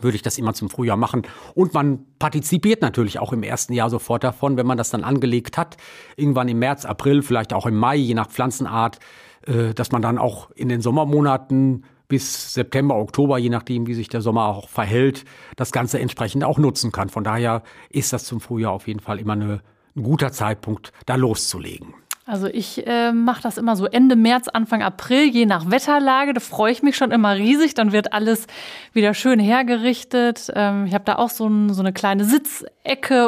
würde 0.00 0.14
ich 0.14 0.22
das 0.22 0.38
immer 0.38 0.54
zum 0.54 0.70
Frühjahr 0.70 0.96
machen. 0.96 1.22
Und 1.54 1.74
man 1.74 2.06
partizipiert 2.18 2.80
natürlich 2.80 3.18
auch 3.18 3.32
im 3.32 3.42
ersten 3.42 3.74
Jahr 3.74 3.90
sofort 3.90 4.24
davon, 4.24 4.56
wenn 4.56 4.66
man 4.66 4.78
das 4.78 4.90
dann 4.90 5.04
angelegt 5.04 5.58
hat. 5.58 5.76
Irgendwann 6.16 6.48
im 6.48 6.60
März, 6.60 6.84
April, 6.84 7.22
vielleicht 7.22 7.52
auch 7.52 7.66
im 7.66 7.76
Mai, 7.76 7.96
je 7.96 8.14
nach 8.14 8.28
Pflanzenart, 8.28 9.00
äh, 9.46 9.74
dass 9.74 9.92
man 9.92 10.00
dann 10.00 10.18
auch 10.18 10.50
in 10.52 10.68
den 10.68 10.80
Sommermonaten 10.80 11.84
bis 12.08 12.54
September, 12.54 12.96
Oktober, 12.96 13.38
je 13.38 13.48
nachdem, 13.48 13.86
wie 13.86 13.94
sich 13.94 14.08
der 14.08 14.20
Sommer 14.20 14.46
auch 14.46 14.68
verhält, 14.68 15.24
das 15.56 15.72
Ganze 15.72 15.98
entsprechend 15.98 16.44
auch 16.44 16.58
nutzen 16.58 16.92
kann. 16.92 17.08
Von 17.08 17.24
daher 17.24 17.62
ist 17.90 18.12
das 18.12 18.24
zum 18.24 18.40
Frühjahr 18.40 18.72
auf 18.72 18.86
jeden 18.86 19.00
Fall 19.00 19.18
immer 19.18 19.32
eine 19.32 19.60
ein 19.96 20.02
guter 20.02 20.32
Zeitpunkt, 20.32 20.92
da 21.06 21.16
loszulegen. 21.16 21.94
Also 22.24 22.46
ich 22.46 22.86
äh, 22.86 23.12
mache 23.12 23.42
das 23.42 23.58
immer 23.58 23.74
so 23.74 23.86
Ende 23.86 24.14
März, 24.14 24.46
Anfang 24.46 24.80
April, 24.80 25.24
je 25.24 25.44
nach 25.44 25.70
Wetterlage. 25.70 26.32
Da 26.32 26.40
freue 26.40 26.70
ich 26.70 26.82
mich 26.82 26.96
schon 26.96 27.10
immer 27.10 27.34
riesig. 27.34 27.74
Dann 27.74 27.90
wird 27.90 28.12
alles 28.12 28.46
wieder 28.92 29.12
schön 29.12 29.40
hergerichtet. 29.40 30.52
Ähm, 30.54 30.86
ich 30.86 30.94
habe 30.94 31.04
da 31.04 31.16
auch 31.16 31.30
so, 31.30 31.48
ein, 31.48 31.74
so, 31.74 31.82
eine 31.82 31.92
kleine 31.92 32.24
Sitzecke 32.24 32.70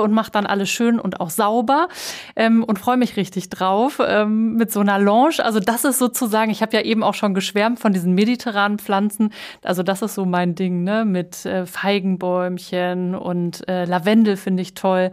und 0.02 0.12
mache 0.12 0.30
dann 0.30 0.46
alles 0.46 0.70
schön 0.70 0.98
und 0.98 1.20
auch 1.20 1.30
sauber 1.30 1.88
ähm, 2.36 2.64
und 2.64 2.78
freue 2.78 2.96
mich 2.96 3.16
richtig 3.16 3.50
drauf 3.50 4.00
ähm, 4.04 4.54
mit 4.54 4.72
so 4.72 4.80
einer 4.80 4.98
Lounge. 4.98 5.36
Also 5.38 5.60
das 5.60 5.84
ist 5.84 5.98
sozusagen, 5.98 6.50
ich 6.50 6.62
habe 6.62 6.76
ja 6.76 6.82
eben 6.82 7.02
auch 7.02 7.14
schon 7.14 7.34
geschwärmt 7.34 7.78
von 7.78 7.92
diesen 7.92 8.14
mediterranen 8.14 8.78
Pflanzen. 8.78 9.32
Also 9.62 9.82
das 9.82 10.02
ist 10.02 10.14
so 10.14 10.24
mein 10.24 10.54
Ding, 10.54 10.82
ne? 10.82 11.04
Mit 11.04 11.46
äh, 11.46 11.66
Feigenbäumchen 11.66 13.14
und 13.14 13.68
äh, 13.68 13.84
Lavendel 13.84 14.36
finde 14.36 14.62
ich 14.62 14.74
toll. 14.74 15.10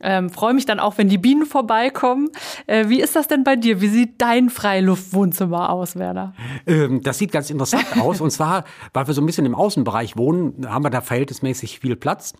Ähm, 0.00 0.30
Freue 0.30 0.54
mich 0.54 0.66
dann 0.66 0.80
auch, 0.80 0.98
wenn 0.98 1.08
die 1.08 1.18
Bienen 1.18 1.46
vorbeikommen. 1.46 2.28
Äh, 2.66 2.88
wie 2.88 3.00
ist 3.00 3.16
das 3.16 3.28
denn 3.28 3.44
bei 3.44 3.56
dir? 3.56 3.80
Wie 3.80 3.88
sieht 3.88 4.20
dein 4.20 4.50
Freiluftwohnzimmer 4.50 5.70
aus, 5.70 5.96
Werner? 5.96 6.34
Ähm, 6.66 7.02
das 7.02 7.18
sieht 7.18 7.32
ganz 7.32 7.50
interessant 7.50 7.86
aus. 8.00 8.20
Und 8.20 8.30
zwar, 8.30 8.64
weil 8.92 9.06
wir 9.06 9.14
so 9.14 9.22
ein 9.22 9.26
bisschen 9.26 9.46
im 9.46 9.54
Außenbereich 9.54 10.16
wohnen, 10.16 10.68
haben 10.68 10.84
wir 10.84 10.90
da 10.90 11.00
verhältnismäßig 11.00 11.80
viel 11.80 11.96
Platz. 11.96 12.34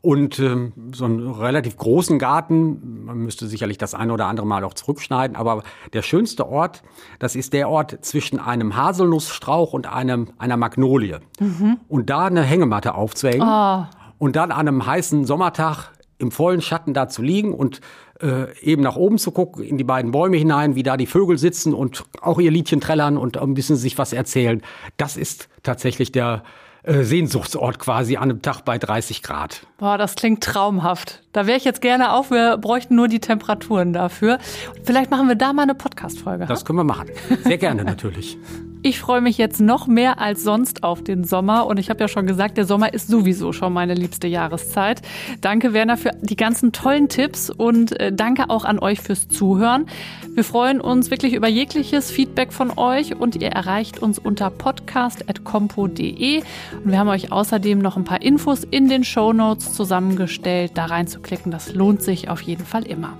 Und 0.00 0.38
ähm, 0.38 0.72
so 0.92 1.04
einen 1.04 1.30
relativ 1.30 1.76
großen 1.76 2.18
Garten, 2.18 3.04
man 3.04 3.18
müsste 3.18 3.46
sicherlich 3.46 3.78
das 3.78 3.94
eine 3.94 4.12
oder 4.12 4.26
andere 4.26 4.46
Mal 4.46 4.64
auch 4.64 4.74
zurückschneiden, 4.74 5.36
aber 5.36 5.62
der 5.92 6.02
schönste 6.02 6.48
Ort, 6.48 6.82
das 7.18 7.36
ist 7.36 7.52
der 7.52 7.68
Ort 7.68 8.04
zwischen 8.04 8.38
einem 8.38 8.76
Haselnussstrauch 8.76 9.72
und 9.72 9.86
einem, 9.86 10.30
einer 10.38 10.56
Magnolie. 10.56 11.20
Mhm. 11.38 11.78
Und 11.88 12.10
da 12.10 12.26
eine 12.26 12.42
Hängematte 12.42 12.94
aufzuhängen. 12.94 13.46
Oh. 13.46 13.84
Und 14.18 14.36
dann 14.36 14.50
an 14.50 14.68
einem 14.68 14.86
heißen 14.86 15.24
Sommertag 15.24 15.90
im 16.18 16.30
vollen 16.30 16.60
Schatten 16.60 16.94
da 16.94 17.08
zu 17.08 17.22
liegen 17.22 17.52
und 17.52 17.80
äh, 18.20 18.56
eben 18.60 18.82
nach 18.82 18.96
oben 18.96 19.18
zu 19.18 19.32
gucken, 19.32 19.64
in 19.64 19.76
die 19.76 19.84
beiden 19.84 20.12
Bäume 20.12 20.36
hinein, 20.36 20.76
wie 20.76 20.84
da 20.84 20.96
die 20.96 21.06
Vögel 21.06 21.36
sitzen 21.38 21.74
und 21.74 22.04
auch 22.20 22.38
ihr 22.38 22.50
Liedchen 22.50 22.80
trällern 22.80 23.16
und 23.16 23.36
ein 23.36 23.54
bisschen 23.54 23.76
sich 23.76 23.98
was 23.98 24.12
erzählen. 24.12 24.62
Das 24.96 25.16
ist 25.16 25.48
tatsächlich 25.62 26.12
der 26.12 26.44
äh, 26.84 27.02
Sehnsuchtsort 27.02 27.78
quasi 27.78 28.16
an 28.16 28.24
einem 28.24 28.42
Tag 28.42 28.62
bei 28.64 28.78
30 28.78 29.22
Grad. 29.22 29.66
Boah, 29.78 29.98
das 29.98 30.14
klingt 30.16 30.42
traumhaft. 30.42 31.22
Da 31.32 31.46
wäre 31.46 31.56
ich 31.56 31.64
jetzt 31.64 31.80
gerne 31.80 32.12
auf. 32.12 32.30
Wir 32.30 32.56
bräuchten 32.56 32.96
nur 32.96 33.08
die 33.08 33.20
Temperaturen 33.20 33.92
dafür. 33.92 34.38
Vielleicht 34.82 35.10
machen 35.10 35.28
wir 35.28 35.36
da 35.36 35.52
mal 35.52 35.62
eine 35.62 35.74
Podcast-Folge. 35.74 36.46
Das 36.46 36.64
können 36.64 36.78
wir 36.78 36.84
machen. 36.84 37.10
Sehr 37.44 37.58
gerne 37.58 37.84
natürlich. 37.84 38.36
Ich 38.84 38.98
freue 38.98 39.20
mich 39.20 39.38
jetzt 39.38 39.60
noch 39.60 39.86
mehr 39.86 40.18
als 40.18 40.42
sonst 40.42 40.82
auf 40.82 41.04
den 41.04 41.22
Sommer 41.22 41.66
und 41.66 41.78
ich 41.78 41.88
habe 41.88 42.00
ja 42.00 42.08
schon 42.08 42.26
gesagt, 42.26 42.56
der 42.56 42.64
Sommer 42.64 42.92
ist 42.92 43.06
sowieso 43.06 43.52
schon 43.52 43.72
meine 43.72 43.94
liebste 43.94 44.26
Jahreszeit. 44.26 45.02
Danke 45.40 45.72
Werner 45.72 45.96
für 45.96 46.10
die 46.20 46.34
ganzen 46.34 46.72
tollen 46.72 47.08
Tipps 47.08 47.48
und 47.48 47.98
äh, 48.00 48.12
danke 48.12 48.50
auch 48.50 48.64
an 48.64 48.80
euch 48.80 49.00
fürs 49.00 49.28
Zuhören. 49.28 49.86
Wir 50.34 50.42
freuen 50.42 50.80
uns 50.80 51.12
wirklich 51.12 51.34
über 51.34 51.46
jegliches 51.46 52.10
Feedback 52.10 52.52
von 52.52 52.76
euch 52.76 53.14
und 53.14 53.36
ihr 53.36 53.50
erreicht 53.50 54.00
uns 54.00 54.18
unter 54.18 54.50
podcast.compo.de 54.50 56.42
und 56.84 56.90
wir 56.90 56.98
haben 56.98 57.08
euch 57.08 57.30
außerdem 57.30 57.78
noch 57.78 57.96
ein 57.96 58.04
paar 58.04 58.20
Infos 58.20 58.64
in 58.64 58.88
den 58.88 59.04
Show 59.04 59.32
Notes 59.32 59.74
zusammengestellt. 59.74 60.72
Da 60.74 60.86
reinzuklicken, 60.86 61.52
das 61.52 61.72
lohnt 61.72 62.02
sich 62.02 62.28
auf 62.28 62.40
jeden 62.40 62.66
Fall 62.66 62.84
immer. 62.84 63.16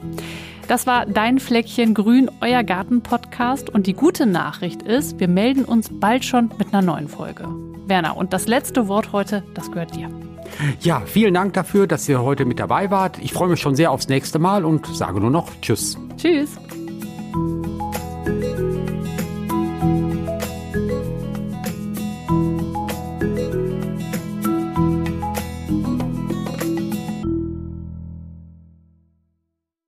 Das 0.73 0.87
war 0.87 1.05
Dein 1.05 1.39
Fleckchen 1.39 1.93
Grün, 1.93 2.31
euer 2.41 2.63
Garten-Podcast. 2.63 3.69
Und 3.69 3.87
die 3.87 3.93
gute 3.93 4.25
Nachricht 4.25 4.81
ist, 4.81 5.21
wir 5.21 5.29
melden 5.29 5.67
uns 5.67 5.91
bald 5.93 6.25
schon 6.25 6.51
mit 6.57 6.73
einer 6.73 6.81
neuen 6.81 7.09
Folge. 7.09 7.47
Werner, 7.87 8.17
und 8.17 8.33
das 8.33 8.47
letzte 8.47 8.89
Wort 8.89 9.13
heute, 9.13 9.43
das 9.53 9.71
gehört 9.71 9.95
dir. 9.95 10.09
Ja, 10.81 11.03
vielen 11.05 11.35
Dank 11.35 11.53
dafür, 11.53 11.87
dass 11.87 12.09
ihr 12.09 12.23
heute 12.23 12.47
mit 12.47 12.59
dabei 12.59 12.91
wart. 12.91 13.19
Ich 13.21 13.35
freue 13.35 13.51
mich 13.51 13.61
schon 13.61 13.77
sehr 13.77 13.91
aufs 13.91 14.09
nächste 14.09 14.39
Mal 14.39 14.65
und 14.65 14.87
sage 14.87 15.21
nur 15.21 15.29
noch 15.29 15.51
Tschüss. 15.61 15.99
Tschüss. 16.17 16.57